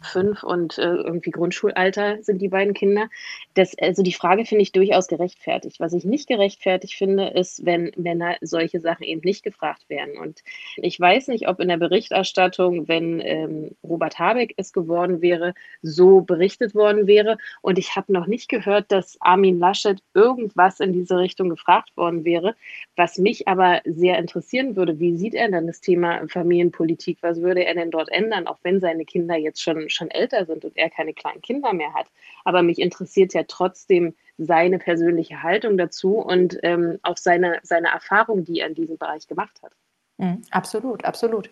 fünf 0.00 0.42
und 0.42 0.78
äh, 0.78 0.94
irgendwie 0.94 1.30
Grundschulalter 1.30 2.22
sind 2.22 2.40
die 2.40 2.48
beiden 2.48 2.74
Kinder. 2.74 3.08
Das, 3.54 3.76
also 3.80 4.02
die 4.02 4.12
Frage 4.12 4.44
finde 4.44 4.62
ich 4.62 4.72
durchaus 4.72 5.08
gerechtfertigt. 5.08 5.80
Was 5.80 5.92
ich 5.92 6.04
nicht 6.04 6.28
gerechtfertigt 6.28 6.94
finde, 6.94 7.28
ist, 7.28 7.64
wenn 7.66 7.92
Männer 7.96 8.36
solche 8.40 8.80
Sachen 8.80 9.02
eben 9.02 9.20
nicht 9.24 9.42
gefragt 9.42 9.88
werden. 9.88 10.16
Und 10.18 10.42
ich 10.76 10.98
weiß 10.98 11.28
nicht, 11.28 11.48
ob 11.48 11.60
in 11.60 11.68
der 11.68 11.76
Berichterstattung, 11.76 12.88
wenn 12.88 13.20
ähm, 13.20 13.70
Robert 13.82 14.18
Habeck 14.18 14.54
es 14.56 14.72
geworden 14.72 15.20
wäre, 15.20 15.54
so 15.82 16.20
berichtet 16.20 16.74
worden 16.74 17.06
wäre. 17.06 17.38
Und 17.60 17.78
ich 17.78 17.96
habe 17.96 18.12
noch 18.12 18.26
nicht 18.26 18.48
gehört, 18.48 18.90
dass 18.92 19.16
Armin 19.20 19.58
Laschet 19.58 20.00
irgendwas 20.14 20.80
in 20.80 20.92
diese 20.92 21.18
Richtung 21.18 21.48
gefragt 21.48 21.96
worden 21.96 22.24
wäre. 22.24 22.54
Was 22.98 23.16
mich 23.16 23.46
aber 23.46 23.80
sehr 23.84 24.18
interessieren 24.18 24.74
würde, 24.74 24.98
wie 24.98 25.16
sieht 25.16 25.32
er 25.32 25.48
denn 25.48 25.68
das 25.68 25.80
Thema 25.80 26.26
Familienpolitik? 26.26 27.18
Was 27.20 27.40
würde 27.40 27.64
er 27.64 27.74
denn 27.74 27.92
dort 27.92 28.10
ändern, 28.10 28.48
auch 28.48 28.58
wenn 28.64 28.80
seine 28.80 29.04
Kinder 29.04 29.36
jetzt 29.36 29.62
schon, 29.62 29.88
schon 29.88 30.10
älter 30.10 30.46
sind 30.46 30.64
und 30.64 30.76
er 30.76 30.90
keine 30.90 31.14
kleinen 31.14 31.40
Kinder 31.40 31.72
mehr 31.72 31.94
hat. 31.94 32.06
Aber 32.44 32.64
mich 32.64 32.80
interessiert 32.80 33.34
ja 33.34 33.44
trotzdem 33.46 34.16
seine 34.36 34.80
persönliche 34.80 35.44
Haltung 35.44 35.78
dazu 35.78 36.18
und 36.18 36.58
ähm, 36.64 36.98
auch 37.04 37.16
seine, 37.16 37.60
seine 37.62 37.86
Erfahrung, 37.86 38.44
die 38.44 38.58
er 38.58 38.66
in 38.66 38.74
diesem 38.74 38.98
Bereich 38.98 39.28
gemacht 39.28 39.60
hat. 39.62 39.70
Mhm, 40.16 40.42
absolut, 40.50 41.04
absolut. 41.04 41.50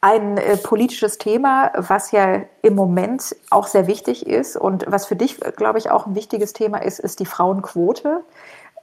Ein 0.00 0.38
äh, 0.38 0.56
politisches 0.56 1.18
Thema, 1.18 1.72
was 1.74 2.12
ja 2.12 2.44
im 2.62 2.76
Moment 2.76 3.34
auch 3.50 3.66
sehr 3.66 3.88
wichtig 3.88 4.24
ist 4.24 4.56
und 4.56 4.84
was 4.86 5.06
für 5.06 5.16
dich, 5.16 5.40
glaube 5.56 5.80
ich, 5.80 5.90
auch 5.90 6.06
ein 6.06 6.14
wichtiges 6.14 6.52
Thema 6.52 6.78
ist, 6.78 7.00
ist 7.00 7.18
die 7.18 7.26
Frauenquote. 7.26 8.22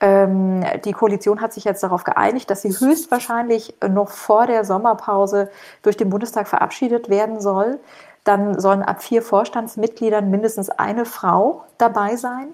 Ähm, 0.04 0.66
die 0.84 0.92
Koalition 0.92 1.40
hat 1.40 1.54
sich 1.54 1.64
jetzt 1.64 1.82
darauf 1.82 2.04
geeinigt, 2.04 2.50
dass 2.50 2.62
sie 2.62 2.78
höchstwahrscheinlich 2.78 3.74
noch 3.88 4.10
vor 4.10 4.48
der 4.48 4.66
Sommerpause 4.66 5.50
durch 5.82 5.96
den 5.96 6.10
Bundestag 6.10 6.50
verabschiedet 6.50 7.08
werden 7.08 7.40
soll. 7.40 7.80
Dann 8.26 8.60
sollen 8.60 8.84
ab 8.84 9.02
vier 9.02 9.22
Vorstandsmitgliedern 9.22 10.30
mindestens 10.30 10.70
eine 10.70 11.06
Frau 11.06 11.64
dabei 11.78 12.18
sein. 12.18 12.54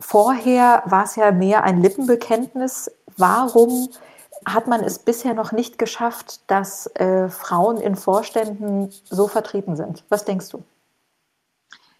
Vorher 0.00 0.82
war 0.86 1.04
es 1.04 1.16
ja 1.16 1.32
mehr 1.32 1.64
ein 1.64 1.82
Lippenbekenntnis. 1.82 2.90
Warum 3.18 3.90
hat 4.46 4.66
man 4.66 4.82
es 4.82 4.98
bisher 5.00 5.34
noch 5.34 5.52
nicht 5.52 5.76
geschafft, 5.76 6.40
dass 6.46 6.86
äh, 6.96 7.28
Frauen 7.28 7.76
in 7.76 7.94
Vorständen 7.94 8.90
so 9.04 9.28
vertreten 9.28 9.76
sind? 9.76 10.02
Was 10.08 10.24
denkst 10.24 10.48
du? 10.48 10.62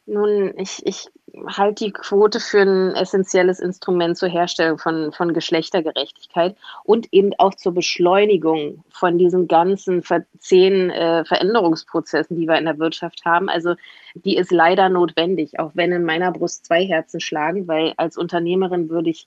Nun, 0.06 0.54
ich, 0.56 0.86
ich 0.86 1.10
halte 1.46 1.84
die 1.84 1.92
Quote 1.92 2.40
für 2.40 2.62
ein 2.62 2.94
essentielles 2.94 3.60
Instrument 3.60 4.16
zur 4.16 4.28
Herstellung 4.28 4.78
von, 4.78 5.12
von 5.12 5.32
Geschlechtergerechtigkeit 5.32 6.56
und 6.84 7.12
eben 7.12 7.32
auch 7.38 7.54
zur 7.54 7.72
Beschleunigung 7.72 8.84
von 8.90 9.18
diesen 9.18 9.48
ganzen 9.48 10.02
zehn 10.38 10.90
äh, 10.90 11.24
Veränderungsprozessen, 11.24 12.36
die 12.36 12.48
wir 12.48 12.58
in 12.58 12.64
der 12.64 12.78
Wirtschaft 12.78 13.24
haben. 13.24 13.48
Also 13.48 13.74
die 14.14 14.36
ist 14.36 14.50
leider 14.50 14.88
notwendig, 14.88 15.58
auch 15.58 15.72
wenn 15.74 15.92
in 15.92 16.04
meiner 16.04 16.32
Brust 16.32 16.66
zwei 16.66 16.84
Herzen 16.84 17.20
schlagen, 17.20 17.68
weil 17.68 17.94
als 17.96 18.16
Unternehmerin 18.16 18.88
würde 18.88 19.10
ich 19.10 19.26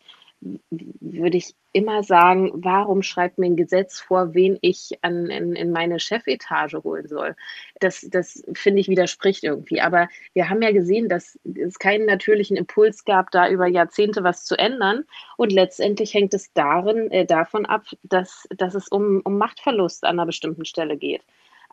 würde 0.69 1.37
ich 1.37 1.55
immer 1.71 2.03
sagen, 2.03 2.51
warum 2.53 3.01
schreibt 3.01 3.37
mir 3.37 3.47
ein 3.47 3.55
Gesetz 3.55 3.99
vor, 3.99 4.33
wen 4.33 4.57
ich 4.61 4.99
an, 5.01 5.27
in, 5.27 5.55
in 5.55 5.71
meine 5.71 5.99
Chefetage 5.99 6.83
holen 6.83 7.07
soll? 7.07 7.35
Das, 7.79 8.07
das 8.09 8.43
finde 8.53 8.81
ich 8.81 8.87
widerspricht 8.87 9.43
irgendwie. 9.43 9.81
Aber 9.81 10.09
wir 10.33 10.49
haben 10.49 10.61
ja 10.61 10.71
gesehen, 10.71 11.09
dass 11.09 11.39
es 11.55 11.79
keinen 11.79 12.05
natürlichen 12.05 12.57
Impuls 12.57 13.05
gab, 13.05 13.31
da 13.31 13.49
über 13.49 13.67
Jahrzehnte 13.67 14.23
was 14.23 14.45
zu 14.45 14.57
ändern. 14.57 15.05
Und 15.37 15.51
letztendlich 15.51 16.13
hängt 16.13 16.33
es 16.33 16.51
darin, 16.53 17.09
äh, 17.11 17.25
davon 17.25 17.65
ab, 17.65 17.85
dass, 18.03 18.47
dass 18.55 18.75
es 18.75 18.87
um, 18.87 19.21
um 19.23 19.37
Machtverlust 19.37 20.03
an 20.03 20.19
einer 20.19 20.25
bestimmten 20.25 20.65
Stelle 20.65 20.97
geht. 20.97 21.23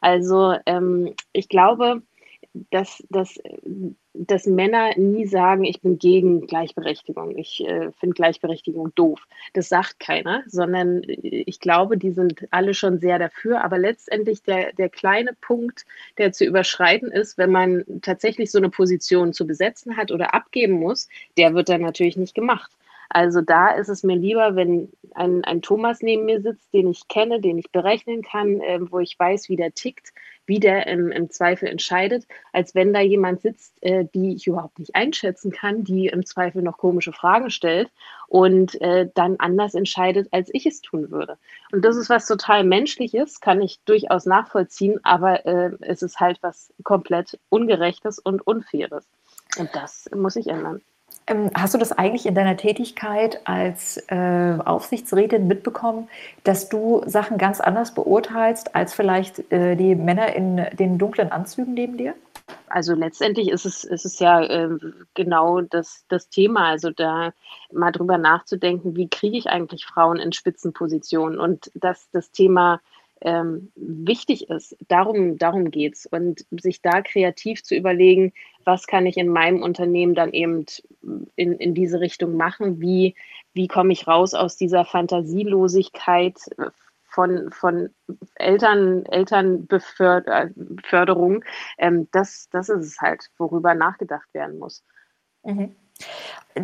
Also 0.00 0.56
ähm, 0.66 1.14
ich 1.32 1.48
glaube, 1.48 2.02
dass, 2.52 3.02
dass, 3.10 3.38
dass 4.12 4.46
Männer 4.46 4.96
nie 4.96 5.26
sagen, 5.26 5.64
ich 5.64 5.80
bin 5.80 5.98
gegen 5.98 6.46
Gleichberechtigung, 6.46 7.36
ich 7.38 7.64
äh, 7.64 7.92
finde 7.92 8.14
Gleichberechtigung 8.14 8.92
doof. 8.94 9.20
Das 9.52 9.68
sagt 9.68 10.00
keiner, 10.00 10.42
sondern 10.46 11.02
äh, 11.04 11.44
ich 11.46 11.60
glaube, 11.60 11.96
die 11.96 12.10
sind 12.10 12.46
alle 12.50 12.74
schon 12.74 12.98
sehr 12.98 13.18
dafür. 13.18 13.62
Aber 13.62 13.78
letztendlich 13.78 14.42
der, 14.42 14.72
der 14.72 14.88
kleine 14.88 15.32
Punkt, 15.40 15.84
der 16.18 16.32
zu 16.32 16.44
überschreiten 16.44 17.12
ist, 17.12 17.38
wenn 17.38 17.50
man 17.50 17.84
tatsächlich 18.02 18.50
so 18.50 18.58
eine 18.58 18.70
Position 18.70 19.32
zu 19.32 19.46
besetzen 19.46 19.96
hat 19.96 20.10
oder 20.10 20.34
abgeben 20.34 20.74
muss, 20.74 21.08
der 21.36 21.54
wird 21.54 21.68
dann 21.68 21.82
natürlich 21.82 22.16
nicht 22.16 22.34
gemacht. 22.34 22.72
Also 23.12 23.40
da 23.40 23.70
ist 23.70 23.88
es 23.88 24.04
mir 24.04 24.14
lieber, 24.14 24.54
wenn 24.54 24.88
ein, 25.16 25.44
ein 25.44 25.62
Thomas 25.62 26.00
neben 26.00 26.26
mir 26.26 26.40
sitzt, 26.40 26.72
den 26.72 26.88
ich 26.88 27.08
kenne, 27.08 27.40
den 27.40 27.58
ich 27.58 27.72
berechnen 27.72 28.22
kann, 28.22 28.60
äh, 28.60 28.78
wo 28.80 29.00
ich 29.00 29.18
weiß, 29.18 29.48
wie 29.48 29.56
der 29.56 29.74
tickt, 29.74 30.12
wie 30.46 30.60
der 30.60 30.86
im, 30.86 31.10
im 31.10 31.28
Zweifel 31.28 31.68
entscheidet, 31.68 32.24
als 32.52 32.76
wenn 32.76 32.94
da 32.94 33.00
jemand 33.00 33.40
sitzt, 33.40 33.82
äh, 33.82 34.06
die 34.14 34.36
ich 34.36 34.46
überhaupt 34.46 34.78
nicht 34.78 34.94
einschätzen 34.94 35.50
kann, 35.50 35.82
die 35.82 36.06
im 36.06 36.24
Zweifel 36.24 36.62
noch 36.62 36.78
komische 36.78 37.12
Fragen 37.12 37.50
stellt 37.50 37.90
und 38.28 38.80
äh, 38.80 39.08
dann 39.12 39.34
anders 39.40 39.74
entscheidet, 39.74 40.28
als 40.30 40.48
ich 40.52 40.64
es 40.66 40.80
tun 40.80 41.10
würde. 41.10 41.36
Und 41.72 41.84
das 41.84 41.96
ist 41.96 42.10
was 42.10 42.28
total 42.28 42.62
menschliches, 42.62 43.40
kann 43.40 43.60
ich 43.60 43.80
durchaus 43.86 44.24
nachvollziehen, 44.24 45.00
aber 45.02 45.44
äh, 45.46 45.72
es 45.80 46.02
ist 46.02 46.20
halt 46.20 46.38
was 46.42 46.72
komplett 46.84 47.40
Ungerechtes 47.48 48.20
und 48.20 48.40
Unfaires. 48.46 49.04
Und 49.58 49.70
das 49.74 50.08
muss 50.14 50.34
sich 50.34 50.46
ändern. 50.46 50.80
Ähm, 51.30 51.50
hast 51.54 51.74
du 51.74 51.78
das 51.78 51.92
eigentlich 51.92 52.26
in 52.26 52.34
deiner 52.34 52.56
Tätigkeit 52.56 53.40
als 53.44 54.02
äh, 54.08 54.58
Aufsichtsrätin 54.64 55.46
mitbekommen, 55.46 56.08
dass 56.44 56.68
du 56.68 57.02
Sachen 57.06 57.38
ganz 57.38 57.60
anders 57.60 57.94
beurteilst 57.94 58.74
als 58.74 58.92
vielleicht 58.92 59.50
äh, 59.52 59.76
die 59.76 59.94
Männer 59.94 60.34
in 60.34 60.66
den 60.72 60.98
dunklen 60.98 61.30
Anzügen 61.30 61.74
neben 61.74 61.96
dir? 61.96 62.14
Also 62.68 62.94
letztendlich 62.94 63.48
ist 63.48 63.64
es, 63.64 63.84
ist 63.84 64.04
es 64.04 64.18
ja 64.18 64.42
äh, 64.42 64.70
genau 65.14 65.60
das, 65.60 66.04
das 66.08 66.28
Thema. 66.28 66.68
Also 66.68 66.90
da 66.90 67.32
mal 67.72 67.92
drüber 67.92 68.18
nachzudenken, 68.18 68.96
wie 68.96 69.08
kriege 69.08 69.38
ich 69.38 69.46
eigentlich 69.46 69.86
Frauen 69.86 70.18
in 70.18 70.32
Spitzenpositionen 70.32 71.38
und 71.38 71.70
dass 71.74 72.10
das 72.10 72.32
Thema 72.32 72.80
ähm, 73.20 73.70
wichtig 73.76 74.48
ist. 74.50 74.76
Darum, 74.88 75.38
darum 75.38 75.70
geht 75.70 75.94
es. 75.94 76.06
Und 76.06 76.44
sich 76.50 76.80
da 76.82 77.02
kreativ 77.02 77.62
zu 77.62 77.74
überlegen, 77.74 78.32
was 78.64 78.86
kann 78.86 79.06
ich 79.06 79.16
in 79.16 79.28
meinem 79.28 79.62
Unternehmen 79.62 80.14
dann 80.14 80.32
eben 80.32 80.66
in, 81.36 81.54
in 81.54 81.74
diese 81.74 82.00
Richtung 82.00 82.36
machen? 82.36 82.80
Wie, 82.80 83.14
wie 83.52 83.68
komme 83.68 83.92
ich 83.92 84.06
raus 84.06 84.32
aus 84.34 84.56
dieser 84.56 84.84
Fantasielosigkeit 84.84 86.38
von, 87.04 87.50
von 87.50 87.90
Eltern, 88.34 89.06
Elternbeförderung? 89.06 91.44
Ähm, 91.78 92.08
das, 92.12 92.48
das 92.50 92.68
ist 92.68 92.86
es 92.86 93.00
halt, 93.00 93.30
worüber 93.38 93.74
nachgedacht 93.74 94.32
werden 94.34 94.58
muss. 94.58 94.84
Mhm. 95.42 95.74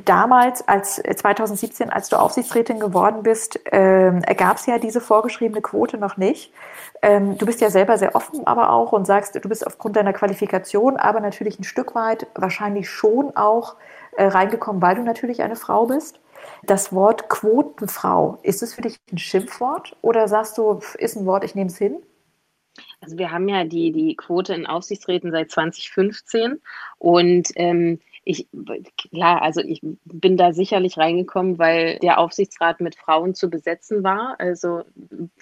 Damals, 0.05 0.67
als 0.67 0.97
2017, 0.97 1.91
als 1.91 2.09
du 2.09 2.17
Aufsichtsrätin 2.17 2.81
geworden 2.81 3.23
bist, 3.23 3.61
ähm, 3.71 4.23
gab 4.37 4.57
es 4.57 4.67
ja 4.67 4.79
diese 4.79 5.01
vorgeschriebene 5.01 5.63
Quote 5.63 5.97
noch 5.97 6.17
nicht. 6.17 6.53
Ähm, 7.03 7.39
du 7.39 7.47
bist 7.47 7.61
ja 7.61 7.71
selber 7.71 7.97
sehr 7.97 8.17
offen, 8.17 8.47
aber 8.49 8.71
auch 8.71 8.91
und 8.91 9.07
sagst, 9.07 9.37
du 9.37 9.49
bist 9.49 9.65
aufgrund 9.65 9.95
deiner 9.95 10.13
Qualifikation, 10.13 10.97
aber 10.97 11.21
natürlich 11.21 11.61
ein 11.61 11.65
Stück 11.65 11.95
weit 11.95 12.27
wahrscheinlich 12.35 12.91
schon 12.91 13.37
auch 13.37 13.77
äh, 14.17 14.27
reingekommen, 14.27 14.83
weil 14.83 14.97
du 14.97 15.03
natürlich 15.03 15.43
eine 15.43 15.57
Frau 15.57 15.87
bist. 15.87 16.21
Das 16.65 16.93
Wort 16.93 17.29
Quotenfrau, 17.29 18.39
ist 18.43 18.63
es 18.63 18.75
für 18.75 18.83
dich 18.83 18.97
ein 19.13 19.19
Schimpfwort 19.19 19.97
oder 20.03 20.27
sagst 20.27 20.59
du, 20.59 20.81
ist 20.99 21.17
ein 21.17 21.27
Wort, 21.27 21.45
ich 21.45 21.55
nehme 21.55 21.71
es 21.71 21.79
hin? 21.79 22.03
Also 23.01 23.19
wir 23.19 23.31
haben 23.31 23.49
ja 23.49 23.65
die, 23.65 23.93
die 23.93 24.17
Quote 24.17 24.55
in 24.55 24.67
Aufsichtsräten 24.67 25.31
seit 25.31 25.51
2015 25.51 26.61
und 26.99 27.49
ähm, 27.55 28.01
ich, 28.29 28.49
klar, 28.99 29.41
also 29.41 29.61
ich 29.61 29.81
bin 30.05 30.37
da 30.37 30.53
sicherlich 30.53 30.99
reingekommen, 30.99 31.61
weil 31.61 32.01
der 32.01 32.19
Aufsichtsrat 32.19 32.81
mit 32.81 32.97
Frauen 32.97 33.37
zu 33.37 33.49
besetzen 33.49 34.03
war. 34.03 34.35
Also 34.41 34.83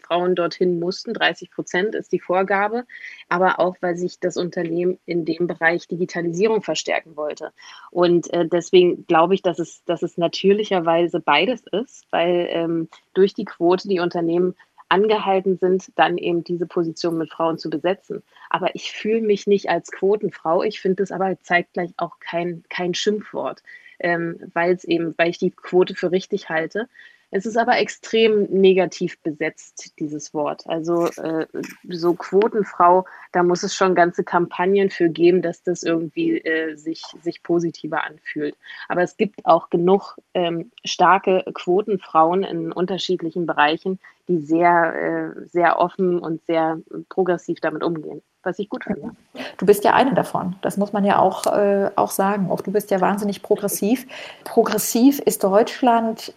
Frauen 0.06 0.34
dorthin 0.34 0.78
mussten, 0.78 1.14
30 1.14 1.50
Prozent 1.50 1.94
ist 1.94 2.12
die 2.12 2.20
Vorgabe, 2.20 2.84
aber 3.30 3.58
auch, 3.58 3.76
weil 3.80 3.96
sich 3.96 4.20
das 4.20 4.36
Unternehmen 4.36 4.98
in 5.06 5.24
dem 5.24 5.46
Bereich 5.46 5.88
Digitalisierung 5.88 6.60
verstärken 6.60 7.16
wollte. 7.16 7.52
Und 7.90 8.30
äh, 8.34 8.46
deswegen 8.46 9.06
glaube 9.06 9.34
ich, 9.34 9.40
dass 9.40 9.58
es, 9.58 9.82
dass 9.86 10.02
es 10.02 10.18
natürlicherweise 10.18 11.20
beides 11.20 11.64
ist, 11.72 12.04
weil 12.10 12.48
ähm, 12.50 12.88
durch 13.14 13.32
die 13.32 13.46
Quote 13.46 13.88
die 13.88 14.00
Unternehmen 14.00 14.56
angehalten 14.88 15.58
sind, 15.58 15.90
dann 15.96 16.18
eben 16.18 16.44
diese 16.44 16.66
Position 16.66 17.18
mit 17.18 17.30
Frauen 17.30 17.58
zu 17.58 17.70
besetzen. 17.70 18.22
Aber 18.50 18.74
ich 18.74 18.92
fühle 18.92 19.22
mich 19.22 19.46
nicht 19.46 19.68
als 19.68 19.90
Quotenfrau. 19.90 20.62
Ich 20.62 20.80
finde 20.80 21.02
es 21.02 21.12
aber 21.12 21.40
zeitgleich 21.42 21.90
auch 21.96 22.18
kein, 22.20 22.64
kein 22.68 22.94
Schimpfwort, 22.94 23.62
ähm, 23.98 24.38
weil 24.52 24.74
es 24.74 24.84
eben, 24.84 25.14
weil 25.16 25.30
ich 25.30 25.38
die 25.38 25.50
Quote 25.50 25.94
für 25.94 26.10
richtig 26.12 26.48
halte. 26.48 26.88
Es 27.34 27.46
ist 27.46 27.56
aber 27.56 27.78
extrem 27.78 28.44
negativ 28.44 29.20
besetzt, 29.20 29.98
dieses 29.98 30.32
Wort. 30.34 30.62
Also 30.68 31.06
äh, 31.06 31.46
so 31.88 32.14
Quotenfrau, 32.14 33.06
da 33.32 33.42
muss 33.42 33.64
es 33.64 33.74
schon 33.74 33.96
ganze 33.96 34.22
Kampagnen 34.22 34.88
für 34.88 35.08
geben, 35.08 35.42
dass 35.42 35.64
das 35.64 35.82
irgendwie 35.82 36.38
äh, 36.38 36.76
sich, 36.76 37.02
sich 37.22 37.42
positiver 37.42 38.04
anfühlt. 38.04 38.56
Aber 38.88 39.02
es 39.02 39.16
gibt 39.16 39.44
auch 39.46 39.68
genug 39.68 40.16
ähm, 40.34 40.70
starke 40.84 41.44
Quotenfrauen 41.52 42.44
in 42.44 42.70
unterschiedlichen 42.70 43.46
Bereichen, 43.46 43.98
die 44.28 44.38
sehr, 44.38 44.94
äh, 44.94 45.46
sehr 45.48 45.80
offen 45.80 46.20
und 46.20 46.46
sehr 46.46 46.78
progressiv 47.08 47.58
damit 47.60 47.82
umgehen 47.82 48.22
was 48.46 48.58
ich 48.58 48.68
gut 48.68 48.84
finde. 48.84 49.12
Du 49.56 49.64
bist 49.64 49.84
ja 49.84 49.94
eine 49.94 50.12
davon. 50.12 50.56
Das 50.60 50.76
muss 50.76 50.92
man 50.92 51.02
ja 51.02 51.18
auch, 51.18 51.46
äh, 51.46 51.90
auch 51.96 52.10
sagen. 52.10 52.50
Auch 52.50 52.60
du 52.60 52.72
bist 52.72 52.90
ja 52.90 53.00
wahnsinnig 53.00 53.40
progressiv. 53.40 54.06
Progressiv 54.44 55.18
ist 55.20 55.42
Deutschland 55.42 56.34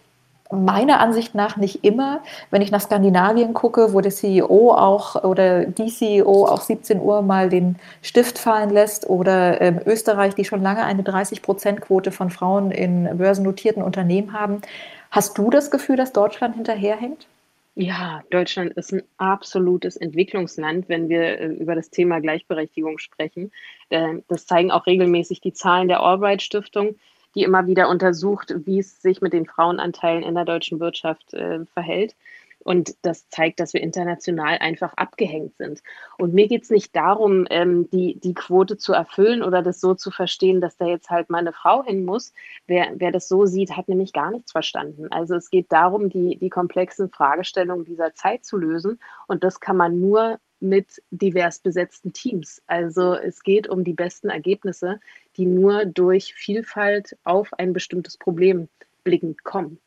meiner 0.50 1.00
Ansicht 1.00 1.34
nach 1.34 1.56
nicht 1.56 1.84
immer. 1.84 2.20
Wenn 2.50 2.62
ich 2.62 2.70
nach 2.70 2.80
Skandinavien 2.80 3.54
gucke, 3.54 3.92
wo 3.92 4.00
der 4.00 4.12
CEO 4.12 4.72
auch 4.72 5.22
oder 5.22 5.66
die 5.66 5.88
CEO 5.88 6.46
auch 6.46 6.60
17 6.60 7.00
Uhr 7.00 7.22
mal 7.22 7.48
den 7.48 7.76
Stift 8.02 8.38
fallen 8.38 8.70
lässt 8.70 9.08
oder 9.08 9.60
ähm, 9.60 9.80
Österreich, 9.84 10.34
die 10.34 10.44
schon 10.44 10.62
lange 10.62 10.84
eine 10.84 11.02
30-Prozent-Quote 11.02 12.12
von 12.12 12.30
Frauen 12.30 12.70
in 12.70 13.18
börsennotierten 13.18 13.82
Unternehmen 13.82 14.32
haben. 14.32 14.62
Hast 15.10 15.36
du 15.36 15.50
das 15.50 15.70
Gefühl, 15.70 15.96
dass 15.96 16.12
Deutschland 16.12 16.54
hinterherhängt? 16.54 17.26
Ja, 17.74 18.24
Deutschland 18.30 18.72
ist 18.72 18.92
ein 18.92 19.02
absolutes 19.18 19.96
Entwicklungsland, 19.96 20.88
wenn 20.88 21.08
wir 21.08 21.40
äh, 21.40 21.46
über 21.46 21.74
das 21.74 21.90
Thema 21.90 22.20
Gleichberechtigung 22.20 22.98
sprechen. 22.98 23.52
Das 23.90 24.44
zeigen 24.44 24.70
auch 24.70 24.86
regelmäßig 24.86 25.40
die 25.40 25.54
Zahlen 25.54 25.88
der 25.88 26.00
Albright 26.00 26.42
Stiftung 26.42 26.96
die 27.34 27.42
immer 27.42 27.66
wieder 27.66 27.88
untersucht, 27.88 28.54
wie 28.64 28.78
es 28.78 29.00
sich 29.02 29.20
mit 29.20 29.32
den 29.32 29.46
Frauenanteilen 29.46 30.22
in 30.22 30.34
der 30.34 30.44
deutschen 30.44 30.80
Wirtschaft 30.80 31.34
äh, 31.34 31.64
verhält. 31.66 32.14
Und 32.60 32.96
das 33.02 33.28
zeigt, 33.30 33.60
dass 33.60 33.72
wir 33.72 33.80
international 33.80 34.58
einfach 34.58 34.92
abgehängt 34.94 35.56
sind. 35.56 35.82
Und 36.18 36.34
mir 36.34 36.48
geht 36.48 36.64
es 36.64 36.70
nicht 36.70 36.94
darum, 36.94 37.46
ähm, 37.50 37.88
die, 37.90 38.18
die 38.18 38.34
Quote 38.34 38.76
zu 38.76 38.92
erfüllen 38.92 39.42
oder 39.42 39.62
das 39.62 39.80
so 39.80 39.94
zu 39.94 40.10
verstehen, 40.10 40.60
dass 40.60 40.76
da 40.76 40.86
jetzt 40.86 41.08
halt 41.08 41.30
mal 41.30 41.38
eine 41.38 41.52
Frau 41.52 41.84
hin 41.84 42.04
muss. 42.04 42.34
Wer, 42.66 42.92
wer 42.96 43.12
das 43.12 43.28
so 43.28 43.46
sieht, 43.46 43.76
hat 43.76 43.88
nämlich 43.88 44.12
gar 44.12 44.30
nichts 44.30 44.52
verstanden. 44.52 45.06
Also 45.10 45.36
es 45.36 45.50
geht 45.50 45.72
darum, 45.72 46.10
die, 46.10 46.36
die 46.36 46.50
komplexen 46.50 47.10
Fragestellungen 47.10 47.84
dieser 47.84 48.14
Zeit 48.14 48.44
zu 48.44 48.58
lösen. 48.58 49.00
Und 49.28 49.44
das 49.44 49.60
kann 49.60 49.76
man 49.76 50.00
nur 50.00 50.38
mit 50.60 51.02
divers 51.10 51.60
besetzten 51.60 52.12
Teams. 52.12 52.62
Also 52.66 53.14
es 53.14 53.42
geht 53.42 53.68
um 53.68 53.84
die 53.84 53.92
besten 53.92 54.28
Ergebnisse, 54.28 55.00
die 55.38 55.46
nur 55.46 55.86
durch 55.86 56.34
Vielfalt 56.34 57.16
auf 57.24 57.54
ein 57.54 57.72
bestimmtes 57.72 58.18
Problem 58.18 58.68
blickend 59.04 59.44
kommen. 59.44 59.78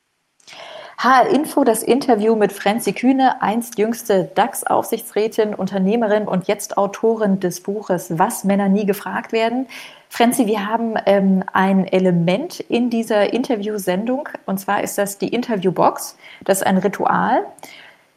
HR 0.98 1.29
Info, 1.29 1.63
das 1.63 1.81
Interview 1.81 2.36
mit 2.36 2.51
Franzi 2.51 2.93
Kühne, 2.93 3.41
einst 3.41 3.79
jüngste 3.79 4.29
DAX-Aufsichtsrätin, 4.36 5.55
Unternehmerin 5.55 6.27
und 6.27 6.48
jetzt 6.48 6.77
Autorin 6.77 7.39
des 7.39 7.62
Buches 7.62 8.20
Was 8.20 8.43
Männer 8.43 8.70
nie 8.70 8.86
gefragt 8.86 9.31
werden. 9.31 9.67
Franzi, 10.10 10.46
wir 10.46 10.67
haben 10.67 10.96
ähm, 11.05 11.43
ein 11.53 11.88
Element 11.88 12.60
in 12.60 12.89
dieser 12.89 13.34
Interviewsendung 13.34 14.29
und 14.46 14.60
zwar 14.60 14.84
ist 14.84 14.98
das 14.98 15.17
die 15.17 15.29
Interviewbox. 15.29 16.17
Das 16.43 16.60
ist 16.60 16.67
ein 16.67 16.77
Ritual 16.77 17.46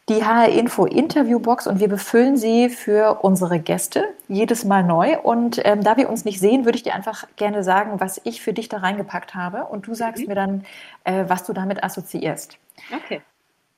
die 0.08 0.22
HR 0.22 0.50
Info 0.50 0.84
Interviewbox 0.84 1.66
und 1.66 1.80
wir 1.80 1.88
befüllen 1.88 2.36
sie 2.36 2.68
für 2.68 3.20
unsere 3.22 3.58
Gäste 3.58 4.04
jedes 4.28 4.64
Mal 4.64 4.84
neu. 4.84 5.18
Und 5.18 5.60
ähm, 5.64 5.82
da 5.82 5.96
wir 5.96 6.10
uns 6.10 6.26
nicht 6.26 6.40
sehen, 6.40 6.66
würde 6.66 6.76
ich 6.76 6.82
dir 6.82 6.94
einfach 6.94 7.24
gerne 7.36 7.64
sagen, 7.64 8.00
was 8.00 8.20
ich 8.24 8.42
für 8.42 8.52
dich 8.52 8.68
da 8.68 8.78
reingepackt 8.78 9.34
habe. 9.34 9.64
Und 9.64 9.86
du 9.86 9.94
sagst 9.94 10.22
mhm. 10.22 10.28
mir 10.28 10.34
dann, 10.34 10.66
äh, 11.04 11.24
was 11.28 11.44
du 11.44 11.54
damit 11.54 11.82
assoziierst. 11.82 12.58
Okay. 12.94 13.22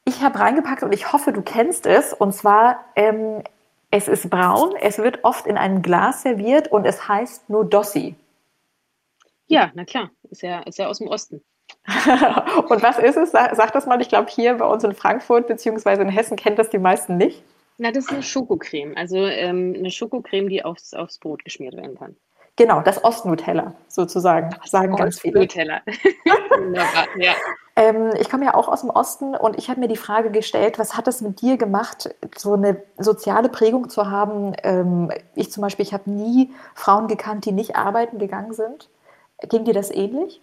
Ich 0.04 0.22
habe 0.22 0.38
reingepackt 0.38 0.82
und 0.82 0.92
ich 0.92 1.12
hoffe, 1.12 1.32
du 1.32 1.42
kennst 1.42 1.86
es. 1.86 2.12
Und 2.12 2.34
zwar, 2.34 2.84
ähm, 2.96 3.42
es 3.92 4.08
ist 4.08 4.28
braun, 4.28 4.74
es 4.80 4.98
wird 4.98 5.22
oft 5.22 5.46
in 5.46 5.56
einem 5.56 5.80
Glas 5.80 6.22
serviert 6.22 6.72
und 6.72 6.86
es 6.86 7.06
heißt 7.06 7.48
nur 7.50 7.64
Dossi. 7.64 8.16
Ja, 9.46 9.70
na 9.74 9.84
klar, 9.84 10.10
ist 10.28 10.42
ja, 10.42 10.60
ist 10.60 10.78
ja 10.78 10.88
aus 10.88 10.98
dem 10.98 11.06
Osten. 11.06 11.40
und 12.68 12.82
was 12.82 12.98
ist 12.98 13.16
es? 13.16 13.30
Sag, 13.32 13.54
sag, 13.54 13.72
das 13.72 13.86
mal. 13.86 14.00
Ich 14.00 14.08
glaube, 14.08 14.30
hier 14.30 14.54
bei 14.54 14.66
uns 14.66 14.84
in 14.84 14.94
Frankfurt 14.94 15.46
bzw. 15.46 16.02
in 16.02 16.08
Hessen 16.08 16.36
kennt 16.36 16.58
das 16.58 16.70
die 16.70 16.78
meisten 16.78 17.16
nicht. 17.16 17.42
Na, 17.78 17.92
das 17.92 18.04
ist 18.04 18.12
eine 18.12 18.22
Schokocreme. 18.22 18.96
Also 18.96 19.18
ähm, 19.18 19.74
eine 19.76 19.90
Schokocreme, 19.90 20.48
die 20.48 20.64
aufs, 20.64 20.94
aufs 20.94 21.18
Brot 21.18 21.44
geschmiert 21.44 21.76
werden 21.76 21.96
kann. 21.96 22.16
Genau, 22.56 22.80
das 22.80 23.04
Ostnutella 23.04 23.74
sozusagen, 23.86 24.56
das 24.62 24.70
sagen 24.70 24.94
Ost 24.94 25.02
ganz 25.02 25.20
viele. 25.20 25.40
Nutella. 25.40 25.82
ja. 27.18 27.34
ähm, 27.76 28.12
ich 28.18 28.30
komme 28.30 28.46
ja 28.46 28.54
auch 28.54 28.68
aus 28.68 28.80
dem 28.80 28.88
Osten 28.88 29.34
und 29.36 29.58
ich 29.58 29.68
habe 29.68 29.80
mir 29.80 29.88
die 29.88 29.96
Frage 29.96 30.30
gestellt, 30.30 30.78
was 30.78 30.96
hat 30.96 31.06
es 31.06 31.20
mit 31.20 31.42
dir 31.42 31.58
gemacht, 31.58 32.14
so 32.34 32.54
eine 32.54 32.82
soziale 32.96 33.50
Prägung 33.50 33.90
zu 33.90 34.10
haben? 34.10 34.54
Ähm, 34.62 35.12
ich 35.34 35.52
zum 35.52 35.60
Beispiel, 35.60 35.84
ich 35.84 35.92
habe 35.92 36.10
nie 36.10 36.50
Frauen 36.74 37.08
gekannt, 37.08 37.44
die 37.44 37.52
nicht 37.52 37.76
arbeiten 37.76 38.18
gegangen 38.18 38.54
sind. 38.54 38.88
Ging 39.50 39.66
dir 39.66 39.74
das 39.74 39.90
ähnlich? 39.90 40.40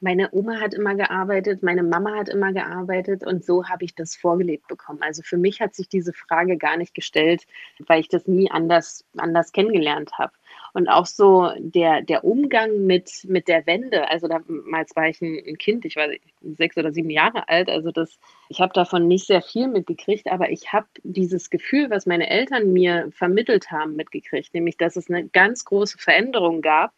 Meine 0.00 0.28
Oma 0.32 0.60
hat 0.60 0.74
immer 0.74 0.94
gearbeitet, 0.94 1.62
meine 1.62 1.82
Mama 1.82 2.16
hat 2.16 2.28
immer 2.28 2.52
gearbeitet 2.52 3.26
und 3.26 3.44
so 3.44 3.66
habe 3.66 3.84
ich 3.84 3.94
das 3.94 4.14
vorgelebt 4.14 4.68
bekommen. 4.68 5.00
Also 5.02 5.22
für 5.22 5.36
mich 5.38 5.60
hat 5.60 5.74
sich 5.74 5.88
diese 5.88 6.12
Frage 6.12 6.56
gar 6.58 6.76
nicht 6.76 6.94
gestellt, 6.94 7.46
weil 7.86 8.00
ich 8.00 8.08
das 8.08 8.26
nie 8.26 8.50
anders, 8.50 9.04
anders 9.16 9.52
kennengelernt 9.52 10.12
habe. 10.18 10.32
Und 10.74 10.88
auch 10.88 11.06
so 11.06 11.50
der, 11.58 12.02
der 12.02 12.24
Umgang 12.24 12.84
mit, 12.84 13.24
mit 13.24 13.48
der 13.48 13.66
Wende, 13.66 14.10
also 14.10 14.28
damals 14.28 14.94
war 14.94 15.08
ich 15.08 15.22
ein, 15.22 15.56
Kind, 15.56 15.86
ich 15.86 15.96
war 15.96 16.08
sechs 16.42 16.76
oder 16.76 16.92
sieben 16.92 17.08
Jahre 17.08 17.48
alt, 17.48 17.70
also 17.70 17.90
das, 17.90 18.18
ich 18.50 18.60
habe 18.60 18.74
davon 18.74 19.08
nicht 19.08 19.26
sehr 19.26 19.40
viel 19.40 19.68
mitgekriegt, 19.68 20.30
aber 20.30 20.50
ich 20.50 20.74
habe 20.74 20.86
dieses 21.02 21.48
Gefühl, 21.48 21.88
was 21.88 22.04
meine 22.04 22.28
Eltern 22.28 22.74
mir 22.74 23.08
vermittelt 23.12 23.70
haben, 23.70 23.96
mitgekriegt, 23.96 24.52
nämlich 24.52 24.76
dass 24.76 24.96
es 24.96 25.08
eine 25.08 25.26
ganz 25.28 25.64
große 25.64 25.96
Veränderung 25.96 26.60
gab 26.60 26.92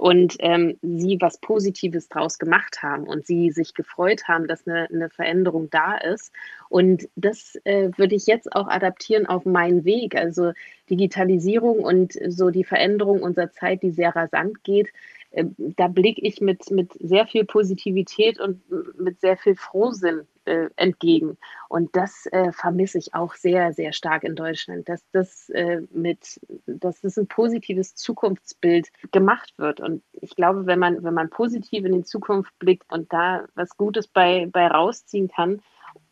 und 0.00 0.36
ähm, 0.38 0.78
sie 0.80 1.18
was 1.20 1.38
Positives 1.40 2.08
draus 2.08 2.38
gemacht 2.38 2.82
haben 2.82 3.04
und 3.04 3.26
sie 3.26 3.50
sich 3.50 3.74
gefreut 3.74 4.28
haben, 4.28 4.46
dass 4.48 4.66
eine, 4.66 4.88
eine 4.88 5.10
Veränderung 5.10 5.68
da 5.68 5.94
ist. 5.94 6.32
Und 6.70 7.10
das 7.16 7.60
äh, 7.64 7.90
würde 7.98 8.14
ich 8.14 8.26
jetzt 8.26 8.50
auch 8.56 8.66
adaptieren 8.66 9.26
auf 9.26 9.44
meinen 9.44 9.84
Weg. 9.84 10.16
Also 10.16 10.52
Digitalisierung 10.88 11.80
und 11.80 12.14
so 12.28 12.48
die 12.48 12.64
Veränderung 12.64 13.20
unserer 13.20 13.52
Zeit, 13.52 13.82
die 13.82 13.90
sehr 13.90 14.16
rasant 14.16 14.64
geht, 14.64 14.88
äh, 15.30 15.44
da 15.58 15.88
blicke 15.88 16.20
ich 16.22 16.40
mit, 16.40 16.70
mit 16.70 16.92
sehr 17.00 17.26
viel 17.26 17.44
Positivität 17.44 18.40
und 18.40 18.62
mit 18.98 19.20
sehr 19.20 19.36
viel 19.36 19.56
Frohsinn 19.56 20.26
äh, 20.44 20.68
entgegen. 20.76 21.36
Und 21.68 21.94
das 21.94 22.26
äh, 22.32 22.52
vermisse 22.52 22.98
ich 22.98 23.14
auch 23.14 23.34
sehr, 23.34 23.72
sehr 23.72 23.92
stark 23.92 24.24
in 24.24 24.34
Deutschland, 24.34 24.88
dass 24.88 25.04
das 25.12 25.48
äh, 25.50 25.82
mit, 25.92 26.40
dass 26.66 27.00
das 27.00 27.16
ein 27.16 27.28
positives 27.28 27.94
Zukunftsbild 27.94 28.88
gemacht 29.12 29.54
wird. 29.56 29.80
Und 29.80 30.02
ich 30.12 30.34
glaube, 30.34 30.66
wenn 30.66 30.78
man, 30.78 31.02
wenn 31.04 31.14
man 31.14 31.30
positiv 31.30 31.84
in 31.84 31.92
die 31.92 32.04
Zukunft 32.04 32.58
blickt 32.58 32.90
und 32.92 33.12
da 33.12 33.46
was 33.54 33.76
Gutes 33.76 34.08
bei, 34.08 34.48
bei 34.50 34.66
rausziehen 34.66 35.28
kann, 35.28 35.62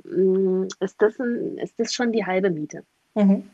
mm, 0.05 0.65
ist 0.81 1.01
das, 1.03 1.19
ein, 1.19 1.59
ist 1.59 1.79
das 1.81 1.93
schon 1.93 2.13
die 2.13 2.25
halbe 2.25 2.51
Miete. 2.51 2.85
Mhm. 3.15 3.49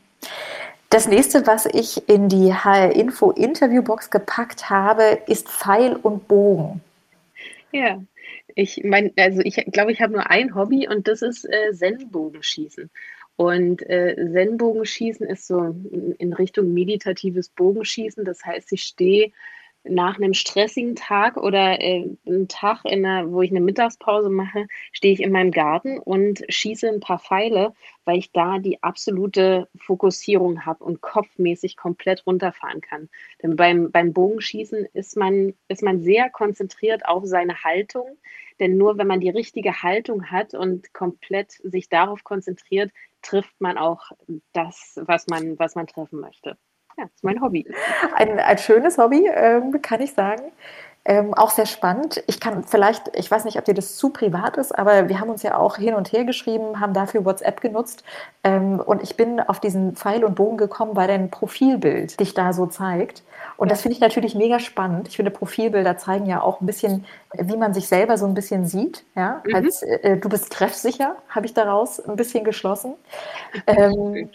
Das 0.95 1.09
nächste, 1.09 1.45
was 1.45 1.65
ich 1.65 2.07
in 2.07 2.29
die 2.29 2.53
HR 2.53 2.95
Info 2.95 3.31
Interviewbox 3.31 4.09
gepackt 4.09 4.69
habe, 4.69 5.19
ist 5.27 5.49
Pfeil 5.49 5.97
und 5.97 6.29
Bogen. 6.29 6.79
Ja, 7.73 8.01
ich 8.55 8.81
meine, 8.85 9.11
also 9.17 9.41
ich 9.41 9.55
glaube, 9.73 9.91
ich 9.91 10.01
habe 10.01 10.13
nur 10.13 10.29
ein 10.29 10.55
Hobby 10.55 10.87
und 10.87 11.09
das 11.09 11.21
ist 11.21 11.43
äh, 11.43 11.73
Zen-Bogenschießen. 11.73 12.89
Und 13.35 13.81
äh, 13.89 14.15
Zen-Bogenschießen 14.15 15.27
ist 15.27 15.47
so 15.47 15.75
in 16.17 16.31
Richtung 16.31 16.73
meditatives 16.73 17.49
Bogenschießen. 17.49 18.23
Das 18.23 18.45
heißt, 18.45 18.71
ich 18.71 18.83
stehe 18.83 19.33
nach 19.87 20.17
einem 20.17 20.33
stressigen 20.33 20.95
Tag 20.95 21.37
oder 21.37 21.81
äh, 21.81 22.09
einem 22.25 22.47
Tag, 22.47 22.85
in 22.85 23.03
der, 23.03 23.31
wo 23.31 23.41
ich 23.41 23.51
eine 23.51 23.61
Mittagspause 23.61 24.29
mache, 24.29 24.67
stehe 24.91 25.13
ich 25.13 25.21
in 25.21 25.31
meinem 25.31 25.51
Garten 25.51 25.99
und 25.99 26.43
schieße 26.49 26.87
ein 26.87 26.99
paar 26.99 27.19
Pfeile, 27.19 27.73
weil 28.03 28.17
ich 28.17 28.31
da 28.31 28.59
die 28.59 28.81
absolute 28.83 29.67
Fokussierung 29.77 30.65
habe 30.65 30.83
und 30.83 31.01
kopfmäßig 31.01 31.77
komplett 31.77 32.25
runterfahren 32.25 32.81
kann. 32.81 33.09
Denn 33.41 33.55
beim, 33.55 33.91
beim 33.91 34.13
Bogenschießen 34.13 34.85
ist 34.93 35.17
man, 35.17 35.53
ist 35.67 35.83
man 35.83 36.01
sehr 36.01 36.29
konzentriert 36.29 37.05
auf 37.05 37.25
seine 37.25 37.63
Haltung. 37.63 38.17
Denn 38.59 38.77
nur 38.77 38.97
wenn 38.97 39.07
man 39.07 39.19
die 39.19 39.29
richtige 39.29 39.83
Haltung 39.83 40.31
hat 40.31 40.53
und 40.53 40.93
komplett 40.93 41.51
sich 41.51 41.89
darauf 41.89 42.23
konzentriert, 42.23 42.91
trifft 43.21 43.59
man 43.59 43.77
auch 43.77 44.11
das, 44.53 44.99
was 45.05 45.27
man, 45.27 45.59
was 45.59 45.75
man 45.75 45.87
treffen 45.87 46.19
möchte. 46.19 46.57
Ja, 46.97 47.03
das 47.05 47.13
ist 47.15 47.23
mein 47.23 47.41
Hobby. 47.41 47.65
Ein, 48.15 48.39
ein 48.39 48.57
schönes 48.57 48.97
Hobby, 48.97 49.27
ähm, 49.33 49.81
kann 49.81 50.01
ich 50.01 50.13
sagen. 50.13 50.43
Ähm, 51.07 51.35
auch 51.35 51.51
sehr 51.51 51.67
spannend. 51.67 52.23
Ich 52.25 52.39
kann 52.39 52.63
vielleicht, 52.63 53.15
ich 53.15 53.29
weiß 53.29 53.45
nicht, 53.45 53.59
ob 53.59 53.65
dir 53.65 53.75
das 53.75 53.95
zu 53.95 54.09
privat 54.09 54.57
ist, 54.57 54.75
aber 54.75 55.07
wir 55.07 55.19
haben 55.19 55.29
uns 55.29 55.43
ja 55.43 55.55
auch 55.55 55.77
hin 55.77 55.93
und 55.93 56.11
her 56.11 56.23
geschrieben, 56.25 56.79
haben 56.79 56.93
dafür 56.93 57.23
WhatsApp 57.25 57.61
genutzt. 57.61 58.03
Ähm, 58.43 58.79
und 58.79 59.03
ich 59.03 59.15
bin 59.15 59.39
auf 59.39 59.59
diesen 59.59 59.95
Pfeil 59.95 60.23
und 60.23 60.33
Bogen 60.35 60.57
gekommen, 60.57 60.95
weil 60.95 61.07
dein 61.07 61.29
Profilbild 61.29 62.19
dich 62.19 62.33
da 62.33 62.53
so 62.53 62.65
zeigt. 62.65 63.21
Und 63.57 63.69
das 63.69 63.81
finde 63.81 63.95
ich 63.95 64.01
natürlich 64.01 64.33
mega 64.33 64.59
spannend. 64.59 65.07
Ich 65.07 65.17
finde, 65.17 65.29
Profilbilder 65.31 65.97
zeigen 65.97 66.25
ja 66.25 66.41
auch 66.41 66.59
ein 66.59 66.65
bisschen, 66.65 67.05
wie 67.33 67.57
man 67.57 67.73
sich 67.75 67.87
selber 67.87 68.17
so 68.17 68.25
ein 68.25 68.33
bisschen 68.33 68.65
sieht. 68.65 69.05
Ja? 69.15 69.43
Mhm. 69.45 69.55
Als, 69.55 69.83
äh, 69.83 70.17
du 70.17 70.27
bist 70.27 70.51
treffsicher, 70.51 71.17
habe 71.29 71.45
ich 71.45 71.53
daraus 71.53 71.99
ein 71.99 72.15
bisschen 72.15 72.43
geschlossen. 72.43 72.95
Ähm, 73.67 74.29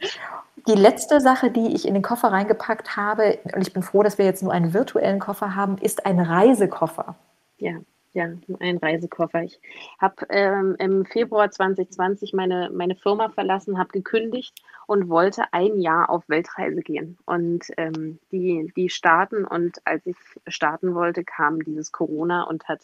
die 0.66 0.74
letzte 0.74 1.20
Sache, 1.20 1.50
die 1.50 1.74
ich 1.74 1.86
in 1.86 1.94
den 1.94 2.02
Koffer 2.02 2.28
reingepackt 2.28 2.96
habe, 2.96 3.38
und 3.54 3.62
ich 3.62 3.72
bin 3.72 3.82
froh, 3.82 4.02
dass 4.02 4.18
wir 4.18 4.24
jetzt 4.24 4.42
nur 4.42 4.52
einen 4.52 4.74
virtuellen 4.74 5.18
Koffer 5.18 5.54
haben, 5.54 5.78
ist 5.78 6.06
ein 6.06 6.20
Reisekoffer. 6.20 7.16
Ja, 7.58 7.80
ja, 8.12 8.28
ein 8.58 8.78
Reisekoffer. 8.78 9.44
Ich 9.44 9.60
habe 10.00 10.26
ähm, 10.30 10.74
im 10.78 11.04
Februar 11.04 11.50
2020 11.50 12.32
meine, 12.32 12.70
meine 12.72 12.96
Firma 12.96 13.28
verlassen, 13.28 13.78
habe 13.78 13.90
gekündigt 13.90 14.60
und 14.86 15.08
wollte 15.08 15.44
ein 15.52 15.78
Jahr 15.78 16.10
auf 16.10 16.28
Weltreise 16.28 16.80
gehen. 16.80 17.18
Und 17.24 17.66
ähm, 17.76 18.18
die, 18.32 18.72
die 18.74 18.88
starten 18.88 19.44
und 19.44 19.78
als 19.84 20.04
ich 20.06 20.16
starten 20.48 20.94
wollte, 20.94 21.22
kam 21.22 21.62
dieses 21.62 21.92
Corona 21.92 22.42
und 22.42 22.66
hat 22.66 22.80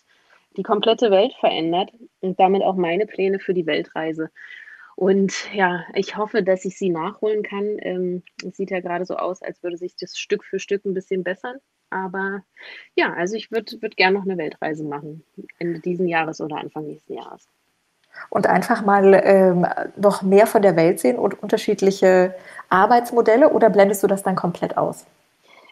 die 0.57 0.63
komplette 0.63 1.11
Welt 1.11 1.35
verändert 1.41 1.91
und 2.21 2.39
damit 2.39 2.63
auch 2.63 2.77
meine 2.77 3.07
Pläne 3.07 3.41
für 3.41 3.53
die 3.53 3.67
Weltreise. 3.67 4.31
Und 4.97 5.53
ja, 5.53 5.85
ich 5.95 6.17
hoffe, 6.17 6.43
dass 6.43 6.65
ich 6.65 6.79
sie 6.79 6.89
nachholen 6.89 7.43
kann. 7.43 7.77
Ähm, 7.81 8.23
es 8.45 8.57
sieht 8.57 8.71
ja 8.71 8.81
gerade 8.81 9.05
so 9.05 9.17
aus, 9.17 9.43
als 9.43 9.63
würde 9.63 9.77
sich 9.77 9.95
das 9.95 10.19
Stück 10.19 10.43
für 10.43 10.59
Stück 10.59 10.85
ein 10.87 10.95
bisschen 10.95 11.23
bessern. 11.23 11.59
Aber 11.91 12.43
ja, 12.97 13.13
also 13.13 13.37
ich 13.37 13.53
würde 13.53 13.81
würd 13.81 13.97
gerne 13.97 14.19
noch 14.19 14.25
eine 14.25 14.39
Weltreise 14.39 14.85
machen. 14.85 15.23
Ende 15.59 15.81
diesen 15.81 16.09
Jahres 16.09 16.41
oder 16.41 16.57
Anfang 16.57 16.87
nächsten 16.87 17.13
Jahres. 17.13 17.47
Und 18.31 18.47
einfach 18.47 18.85
mal 18.85 19.21
ähm, 19.23 19.67
noch 19.97 20.23
mehr 20.23 20.47
von 20.47 20.63
der 20.63 20.77
Welt 20.77 20.99
sehen 20.99 21.19
und 21.19 21.43
unterschiedliche 21.43 22.35
Arbeitsmodelle 22.71 23.51
oder 23.51 23.69
blendest 23.69 24.03
du 24.03 24.07
das 24.07 24.23
dann 24.23 24.35
komplett 24.35 24.79
aus? 24.79 25.05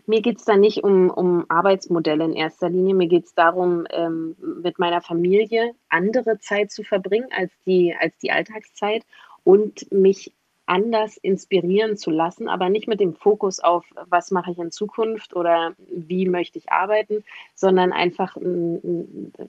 Mir 0.07 0.21
geht 0.21 0.39
es 0.39 0.45
da 0.45 0.57
nicht 0.57 0.85
um, 0.85 1.09
um 1.11 1.47
Arbeitsmodelle 1.49 2.25
in 2.25 2.35
erster 2.35 2.69
Linie. 2.69 2.95
Mir 2.95 3.09
geht 3.09 3.25
es 3.25 3.35
darum, 3.35 3.87
ähm, 3.91 4.37
mit 4.63 4.79
meiner 4.79 5.01
Familie 5.01 5.75
andere 5.89 6.39
Zeit 6.39 6.71
zu 6.71 6.83
verbringen 6.83 7.29
als 7.35 7.53
die, 7.67 7.95
als 7.99 8.17
die 8.19 8.31
Alltagszeit 8.31 9.05
und 9.45 9.91
mich 9.91 10.35
anders 10.67 11.17
inspirieren 11.19 11.97
zu 11.97 12.11
lassen, 12.11 12.49
aber 12.49 12.71
nicht 12.71 12.89
mit 12.89 13.01
dem 13.01 13.15
Fokus 13.15 13.61
auf, 13.61 13.85
was 14.09 14.31
mache 14.31 14.51
ich 14.51 14.59
in 14.59 14.71
Zukunft 14.71 15.37
oder 15.37 15.75
wie 15.89 16.27
möchte 16.27 16.59
ich 16.59 16.73
arbeiten, 16.73 17.25
sondern 17.55 17.93
einfach 17.93 18.37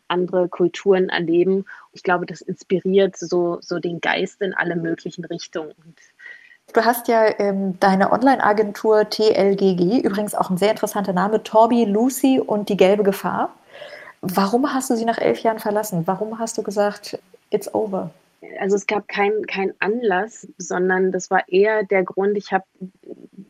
andere 0.07 0.49
Kulturen 0.49 1.09
erleben. 1.09 1.65
Ich 1.93 2.03
glaube, 2.03 2.25
das 2.25 2.41
inspiriert 2.41 3.15
so, 3.17 3.59
so 3.61 3.79
den 3.79 4.01
Geist 4.01 4.41
in 4.41 4.53
alle 4.53 4.75
möglichen 4.75 5.23
Richtungen. 5.25 5.73
Und 5.85 5.95
Du 6.75 6.83
hast 6.83 7.07
ja 7.07 7.39
ähm, 7.39 7.79
deine 7.79 8.11
Online-Agentur 8.11 9.09
TLGG, 9.09 10.01
übrigens 10.01 10.35
auch 10.35 10.49
ein 10.49 10.57
sehr 10.57 10.71
interessanter 10.71 11.13
Name, 11.13 11.41
Torbi, 11.41 11.85
Lucy 11.85 12.41
und 12.45 12.67
die 12.67 12.75
gelbe 12.75 13.03
Gefahr. 13.03 13.55
Warum 14.19 14.73
hast 14.73 14.89
du 14.89 14.97
sie 14.97 15.05
nach 15.05 15.17
elf 15.17 15.39
Jahren 15.39 15.59
verlassen? 15.59 16.05
Warum 16.05 16.37
hast 16.37 16.57
du 16.57 16.63
gesagt, 16.63 17.17
it's 17.49 17.73
over? 17.73 18.11
Also 18.59 18.75
es 18.75 18.87
gab 18.87 19.07
keinen 19.07 19.47
kein 19.47 19.73
Anlass, 19.79 20.49
sondern 20.57 21.13
das 21.13 21.31
war 21.31 21.47
eher 21.47 21.85
der 21.85 22.03
Grund, 22.03 22.35
ich 22.35 22.51
habe 22.51 22.65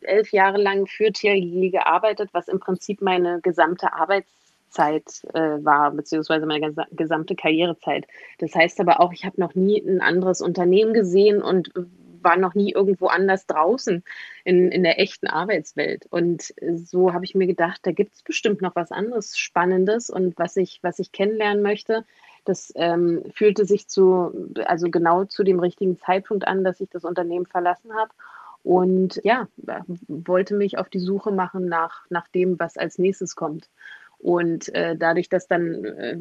elf 0.01 0.31
Jahre 0.31 0.61
lang 0.61 0.85
für 0.85 1.11
TLGG 1.11 1.71
gearbeitet, 1.71 2.29
was 2.31 2.47
im 2.47 2.59
Prinzip 2.59 3.01
meine 3.01 3.41
gesamte 3.41 3.91
Arbeitszeit 3.91 5.23
äh, 5.33 5.65
war, 5.65 5.89
beziehungsweise 5.89 6.45
meine 6.45 6.75
gesamte 6.91 7.35
Karrierezeit. 7.35 8.05
Das 8.37 8.53
heißt 8.53 8.79
aber 8.81 8.99
auch, 8.99 9.13
ich 9.13 9.25
habe 9.25 9.41
noch 9.41 9.55
nie 9.55 9.81
ein 9.81 10.01
anderes 10.01 10.41
Unternehmen 10.41 10.93
gesehen 10.93 11.41
und 11.41 11.71
war 12.25 12.35
noch 12.35 12.55
nie 12.55 12.73
irgendwo 12.73 13.07
anders 13.07 13.47
draußen 13.47 14.03
in, 14.43 14.69
in 14.71 14.83
der 14.83 14.99
echten 14.99 15.27
Arbeitswelt. 15.27 16.05
Und 16.09 16.53
so 16.75 17.13
habe 17.13 17.23
ich 17.23 17.35
mir 17.35 17.47
gedacht, 17.47 17.79
da 17.83 17.91
gibt 17.91 18.15
es 18.15 18.23
bestimmt 18.23 18.61
noch 18.61 18.75
was 18.75 18.91
anderes 18.91 19.37
Spannendes 19.37 20.09
und 20.09 20.37
was 20.37 20.57
ich, 20.57 20.79
was 20.81 20.99
ich 20.99 21.13
kennenlernen 21.13 21.63
möchte. 21.63 22.03
Das 22.43 22.73
ähm, 22.75 23.23
fühlte 23.33 23.65
sich 23.65 23.87
zu, 23.87 24.53
also 24.65 24.89
genau 24.89 25.23
zu 25.23 25.43
dem 25.43 25.59
richtigen 25.59 25.97
Zeitpunkt 25.97 26.45
an, 26.45 26.65
dass 26.65 26.81
ich 26.81 26.89
das 26.89 27.05
Unternehmen 27.05 27.45
verlassen 27.45 27.93
habe. 27.93 28.11
Und 28.63 29.21
ja, 29.23 29.47
wollte 30.07 30.55
mich 30.55 30.79
auf 30.79 30.89
die 30.89 30.99
Suche 30.99 31.31
machen 31.31 31.67
nach, 31.67 32.05
nach 32.09 32.27
dem, 32.27 32.59
was 32.59 32.77
als 32.77 32.97
nächstes 32.97 33.35
kommt. 33.35 33.69
Und 34.25 34.73
äh, 34.73 34.95
dadurch, 34.97 35.29
dass 35.29 35.47
dann 35.47 35.85
äh, 35.85 36.17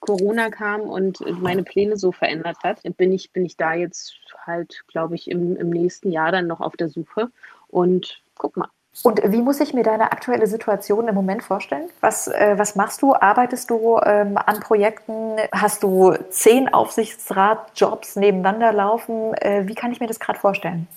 Corona 0.00 0.50
kam 0.50 0.80
und 0.80 1.20
meine 1.40 1.62
Pläne 1.62 1.96
so 1.96 2.10
verändert 2.10 2.56
hat, 2.64 2.80
bin 2.96 3.12
ich, 3.12 3.30
bin 3.30 3.46
ich 3.46 3.56
da 3.56 3.74
jetzt 3.74 4.16
halt, 4.44 4.82
glaube 4.88 5.14
ich, 5.14 5.30
im, 5.30 5.56
im 5.56 5.70
nächsten 5.70 6.10
Jahr 6.10 6.32
dann 6.32 6.48
noch 6.48 6.60
auf 6.60 6.76
der 6.76 6.88
Suche. 6.88 7.28
Und 7.68 8.20
guck 8.36 8.56
mal. 8.56 8.66
Und 9.04 9.20
wie 9.24 9.40
muss 9.40 9.60
ich 9.60 9.72
mir 9.72 9.84
deine 9.84 10.10
aktuelle 10.10 10.48
Situation 10.48 11.06
im 11.06 11.14
Moment 11.14 11.44
vorstellen? 11.44 11.88
Was, 12.00 12.26
äh, 12.26 12.54
was 12.56 12.74
machst 12.74 13.02
du? 13.02 13.14
Arbeitest 13.14 13.70
du 13.70 14.00
ähm, 14.04 14.36
an 14.36 14.58
Projekten? 14.58 15.36
Hast 15.52 15.84
du 15.84 16.12
zehn 16.30 16.74
Aufsichtsratjobs 16.74 18.16
nebeneinander 18.16 18.72
laufen? 18.72 19.32
Äh, 19.34 19.68
wie 19.68 19.76
kann 19.76 19.92
ich 19.92 20.00
mir 20.00 20.08
das 20.08 20.18
gerade 20.18 20.40
vorstellen? 20.40 20.88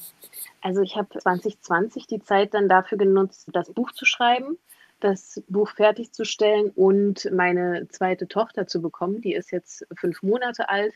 Also 0.64 0.82
ich 0.82 0.98
habe 0.98 1.20
2020 1.20 2.08
die 2.08 2.24
Zeit 2.24 2.56
dann 2.56 2.68
dafür 2.68 2.98
genutzt, 2.98 3.48
das 3.54 3.72
Buch 3.72 3.92
zu 3.92 4.06
schreiben 4.06 4.58
das 5.00 5.42
Buch 5.48 5.70
fertigzustellen 5.72 6.72
und 6.76 7.30
meine 7.32 7.88
zweite 7.90 8.28
Tochter 8.28 8.68
zu 8.68 8.82
bekommen. 8.82 9.22
Die 9.22 9.34
ist 9.34 9.52
jetzt 9.52 9.86
fünf 9.96 10.24
Monate 10.24 10.70
alt. 10.70 10.94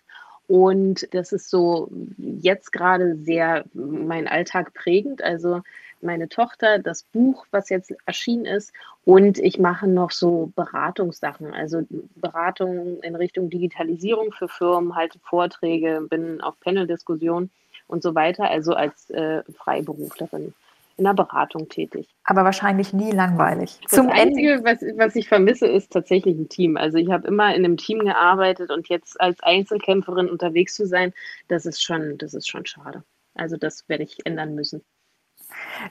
Und 0.47 1.07
das 1.13 1.31
ist 1.31 1.49
so 1.49 1.89
jetzt 2.17 2.73
gerade 2.73 3.15
sehr 3.15 3.63
mein 3.73 4.27
Alltag 4.27 4.73
prägend. 4.73 5.23
Also 5.23 5.61
meine 6.01 6.29
Tochter, 6.29 6.79
das 6.79 7.03
Buch, 7.03 7.45
was 7.51 7.69
jetzt 7.69 7.93
erschienen 8.05 8.45
ist. 8.45 8.73
Und 9.05 9.37
ich 9.37 9.59
mache 9.59 9.87
noch 9.87 10.11
so 10.11 10.51
Beratungssachen, 10.55 11.53
also 11.53 11.83
Beratungen 12.15 12.99
in 13.01 13.15
Richtung 13.15 13.49
Digitalisierung 13.49 14.31
für 14.31 14.47
Firmen, 14.47 14.95
halte 14.95 15.19
Vorträge, 15.19 16.05
bin 16.09 16.41
auf 16.41 16.59
Panel-Diskussionen 16.59 17.49
und 17.87 18.03
so 18.03 18.15
weiter, 18.15 18.49
also 18.49 18.73
als 18.73 19.09
äh, 19.09 19.43
Freiberuflerin 19.53 20.53
in 21.01 21.05
der 21.05 21.15
Beratung 21.15 21.67
tätig. 21.67 22.07
Aber 22.25 22.43
wahrscheinlich 22.43 22.93
nie 22.93 23.11
langweilig. 23.11 23.79
Das 23.81 23.93
Zum 23.93 24.09
Einzige, 24.09 24.53
Ende. 24.53 24.63
Was, 24.63 24.81
was 24.97 25.15
ich 25.15 25.27
vermisse, 25.27 25.65
ist 25.65 25.91
tatsächlich 25.91 26.37
ein 26.37 26.47
Team. 26.47 26.77
Also 26.77 26.99
ich 26.99 27.09
habe 27.09 27.27
immer 27.27 27.55
in 27.55 27.65
einem 27.65 27.77
Team 27.77 27.99
gearbeitet 27.99 28.69
und 28.69 28.87
jetzt 28.87 29.19
als 29.19 29.41
Einzelkämpferin 29.41 30.29
unterwegs 30.29 30.75
zu 30.75 30.85
sein, 30.85 31.11
das 31.47 31.65
ist 31.65 31.83
schon, 31.83 32.19
das 32.19 32.35
ist 32.35 32.47
schon 32.47 32.67
schade. 32.67 33.03
Also 33.33 33.57
das 33.57 33.89
werde 33.89 34.03
ich 34.03 34.23
ändern 34.25 34.53
müssen. 34.53 34.83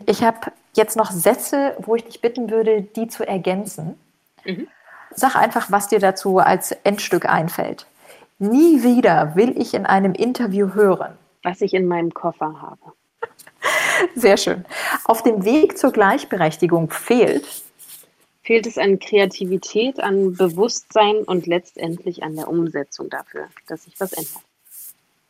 Ich 0.06 0.22
habe 0.22 0.52
jetzt 0.74 0.96
noch 0.96 1.10
Sätze, 1.10 1.76
wo 1.80 1.96
ich 1.96 2.04
dich 2.04 2.20
bitten 2.20 2.50
würde, 2.50 2.82
die 2.82 3.08
zu 3.08 3.26
ergänzen. 3.26 3.98
Mhm. 4.44 4.68
Sag 5.12 5.34
einfach, 5.34 5.72
was 5.72 5.88
dir 5.88 5.98
dazu 5.98 6.38
als 6.38 6.70
Endstück 6.84 7.28
einfällt. 7.28 7.86
Nie 8.38 8.84
wieder 8.84 9.34
will 9.34 9.60
ich 9.60 9.74
in 9.74 9.86
einem 9.86 10.12
Interview 10.12 10.72
hören. 10.74 11.18
Was 11.42 11.60
ich 11.62 11.74
in 11.74 11.88
meinem 11.88 12.14
Koffer 12.14 12.62
habe. 12.62 12.92
Sehr 14.14 14.36
schön. 14.36 14.64
Auf 15.04 15.22
dem 15.22 15.44
Weg 15.44 15.78
zur 15.78 15.92
Gleichberechtigung 15.92 16.90
fehlt. 16.90 17.46
Fehlt 18.42 18.66
es 18.66 18.78
an 18.78 18.98
Kreativität, 18.98 20.00
an 20.00 20.34
Bewusstsein 20.34 21.18
und 21.18 21.46
letztendlich 21.46 22.22
an 22.22 22.36
der 22.36 22.48
Umsetzung 22.48 23.10
dafür, 23.10 23.48
dass 23.68 23.84
sich 23.84 23.94
was 24.00 24.12
ändert. 24.12 24.42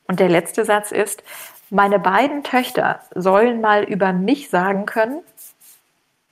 Und 0.06 0.20
der 0.20 0.28
letzte 0.28 0.64
Satz 0.64 0.90
ist, 0.90 1.22
meine 1.70 1.98
beiden 1.98 2.42
Töchter 2.42 3.00
sollen 3.14 3.61
mal 3.61 3.85
über 3.85 4.12
mich 4.12 4.48
sagen 4.50 4.87
können, 4.87 5.22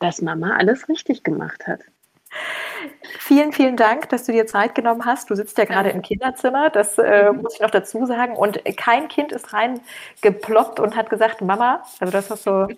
dass 0.00 0.22
Mama 0.22 0.56
alles 0.56 0.88
richtig 0.88 1.22
gemacht 1.22 1.66
hat. 1.66 1.80
Vielen, 3.18 3.52
vielen 3.52 3.76
Dank, 3.76 4.08
dass 4.08 4.24
du 4.24 4.32
dir 4.32 4.46
Zeit 4.46 4.74
genommen 4.74 5.04
hast. 5.04 5.30
Du 5.30 5.34
sitzt 5.34 5.58
ja 5.58 5.64
gerade 5.64 5.90
im 5.90 6.02
Kinderzimmer, 6.02 6.70
das 6.70 6.98
äh, 6.98 7.30
mhm. 7.32 7.42
muss 7.42 7.54
ich 7.54 7.60
noch 7.60 7.70
dazu 7.70 8.06
sagen. 8.06 8.36
Und 8.36 8.62
kein 8.76 9.08
Kind 9.08 9.32
ist 9.32 9.52
reingeploppt 9.52 10.80
und 10.80 10.96
hat 10.96 11.10
gesagt, 11.10 11.40
Mama, 11.40 11.82
also 12.00 12.12
das 12.12 12.30
hast 12.30 12.46
du, 12.46 12.68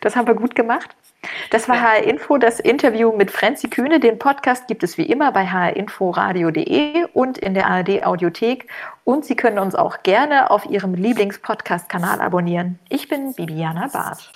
das 0.00 0.16
haben 0.16 0.26
wir 0.26 0.34
gut 0.34 0.54
gemacht. 0.54 0.94
Das 1.50 1.68
war. 1.68 1.80
HR 1.80 2.04
Info, 2.04 2.38
das 2.38 2.60
Interview 2.60 3.12
mit 3.12 3.30
Franzi 3.30 3.68
Kühne. 3.68 4.00
Den 4.00 4.18
Podcast 4.18 4.68
gibt 4.68 4.82
es 4.82 4.98
wie 4.98 5.04
immer 5.04 5.32
bei 5.32 5.46
hrinforadio.de 5.46 7.06
und 7.12 7.38
in 7.38 7.54
der 7.54 7.66
ARD 7.66 8.04
Audiothek. 8.04 8.68
Und 9.04 9.24
Sie 9.24 9.36
können 9.36 9.58
uns 9.58 9.74
auch 9.74 10.02
gerne 10.02 10.50
auf 10.50 10.66
Ihrem 10.66 10.94
Lieblingspodcast-Kanal 10.94 12.20
abonnieren. 12.20 12.78
Ich 12.88 13.08
bin 13.08 13.34
Bibiana 13.34 13.88
Barth. 13.88 14.32